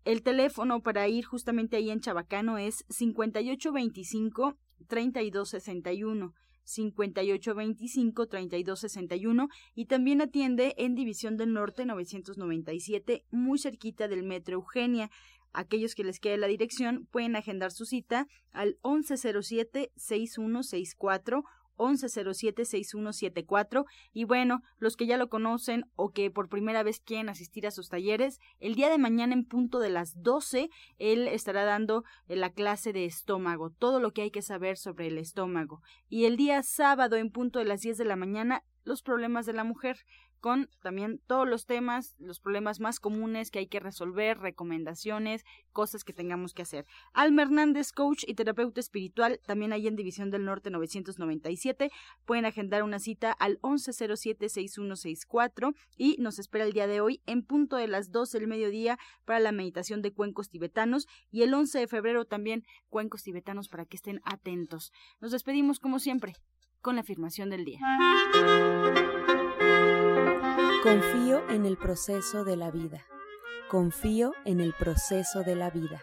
El 0.05 0.23
teléfono 0.23 0.81
para 0.81 1.07
ir 1.07 1.23
justamente 1.23 1.77
ahí 1.77 1.91
en 1.91 1.99
Chabacano 1.99 2.57
es 2.57 2.83
5825 2.89 4.57
3261 4.91 6.33
5825 6.65 8.27
3261 8.27 9.47
y 9.73 9.85
también 9.85 10.21
atiende 10.21 10.73
en 10.77 10.95
División 10.95 11.37
del 11.37 11.53
Norte 11.53 11.85
997 11.85 13.23
muy 13.31 13.57
cerquita 13.57 14.09
del 14.09 14.23
Metro 14.23 14.55
Eugenia. 14.55 15.09
Aquellos 15.53 15.95
que 15.95 16.03
les 16.03 16.19
quede 16.19 16.37
la 16.37 16.47
dirección 16.47 17.07
pueden 17.09 17.37
agendar 17.37 17.71
su 17.71 17.85
cita 17.85 18.27
al 18.51 18.77
1107 18.83 19.91
6164 19.95 21.43
1107-6174. 21.81 23.85
Y 24.13 24.25
bueno, 24.25 24.61
los 24.77 24.95
que 24.95 25.07
ya 25.07 25.17
lo 25.17 25.29
conocen 25.29 25.85
o 25.95 26.11
que 26.11 26.31
por 26.31 26.49
primera 26.49 26.83
vez 26.83 26.99
quieren 26.99 27.29
asistir 27.29 27.67
a 27.67 27.71
sus 27.71 27.89
talleres, 27.89 28.39
el 28.59 28.75
día 28.75 28.89
de 28.89 28.97
mañana 28.97 29.33
en 29.33 29.45
punto 29.45 29.79
de 29.79 29.89
las 29.89 30.21
12, 30.21 30.69
él 30.99 31.27
estará 31.27 31.65
dando 31.65 32.03
eh, 32.27 32.35
la 32.35 32.51
clase 32.51 32.93
de 32.93 33.05
estómago, 33.05 33.71
todo 33.71 33.99
lo 33.99 34.11
que 34.11 34.21
hay 34.21 34.31
que 34.31 34.41
saber 34.41 34.77
sobre 34.77 35.07
el 35.07 35.17
estómago. 35.17 35.81
Y 36.09 36.25
el 36.25 36.37
día 36.37 36.63
sábado 36.63 37.15
en 37.15 37.31
punto 37.31 37.59
de 37.59 37.65
las 37.65 37.81
10 37.81 37.97
de 37.97 38.05
la 38.05 38.15
mañana, 38.15 38.63
los 38.83 39.03
problemas 39.03 39.45
de 39.45 39.53
la 39.53 39.63
mujer 39.63 39.97
con 40.41 40.69
también 40.81 41.21
todos 41.27 41.47
los 41.47 41.67
temas, 41.67 42.15
los 42.19 42.39
problemas 42.39 42.79
más 42.79 42.99
comunes 42.99 43.51
que 43.51 43.59
hay 43.59 43.67
que 43.67 43.79
resolver, 43.79 44.39
recomendaciones, 44.39 45.45
cosas 45.71 46.03
que 46.03 46.13
tengamos 46.13 46.53
que 46.53 46.63
hacer. 46.63 46.85
Alma 47.13 47.43
Hernández, 47.43 47.91
coach 47.93 48.23
y 48.27 48.33
terapeuta 48.33 48.79
espiritual, 48.79 49.39
también 49.45 49.71
ahí 49.71 49.85
en 49.87 49.95
División 49.95 50.31
del 50.31 50.43
Norte 50.43 50.71
997. 50.71 51.91
Pueden 52.25 52.45
agendar 52.45 52.81
una 52.83 52.97
cita 52.99 53.31
al 53.31 53.59
1107-6164 53.61 55.75
y 55.95 56.17
nos 56.19 56.39
espera 56.39 56.65
el 56.65 56.73
día 56.73 56.87
de 56.87 57.01
hoy 57.01 57.21
en 57.27 57.43
punto 57.43 57.75
de 57.77 57.87
las 57.87 58.11
12 58.11 58.39
del 58.39 58.47
mediodía 58.47 58.97
para 59.25 59.39
la 59.39 59.51
meditación 59.51 60.01
de 60.01 60.11
cuencos 60.11 60.49
tibetanos 60.49 61.07
y 61.29 61.43
el 61.43 61.53
11 61.53 61.77
de 61.79 61.87
febrero 61.87 62.25
también 62.25 62.65
cuencos 62.89 63.21
tibetanos 63.23 63.69
para 63.69 63.85
que 63.85 63.97
estén 63.97 64.21
atentos. 64.25 64.91
Nos 65.19 65.31
despedimos 65.31 65.79
como 65.79 65.99
siempre 65.99 66.33
con 66.81 66.95
la 66.95 67.01
afirmación 67.01 67.51
del 67.51 67.63
día. 67.63 67.79
Confío 70.83 71.47
en 71.49 71.67
el 71.67 71.77
proceso 71.77 72.43
de 72.43 72.57
la 72.57 72.71
vida. 72.71 73.05
Confío 73.69 74.33
en 74.45 74.59
el 74.59 74.73
proceso 74.73 75.43
de 75.43 75.55
la 75.55 75.69
vida. 75.69 76.01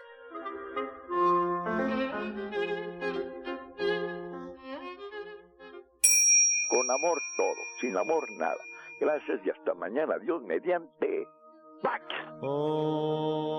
Con 6.69 6.89
amor 6.93 7.21
todo, 7.37 7.57
sin 7.81 7.97
amor 7.97 8.31
nada. 8.39 8.55
Gracias 9.01 9.41
y 9.45 9.51
hasta 9.51 9.75
mañana. 9.75 10.17
Dios 10.19 10.43
mediante. 10.45 11.27
¡Pax! 11.83 12.05
Oh. 12.43 13.59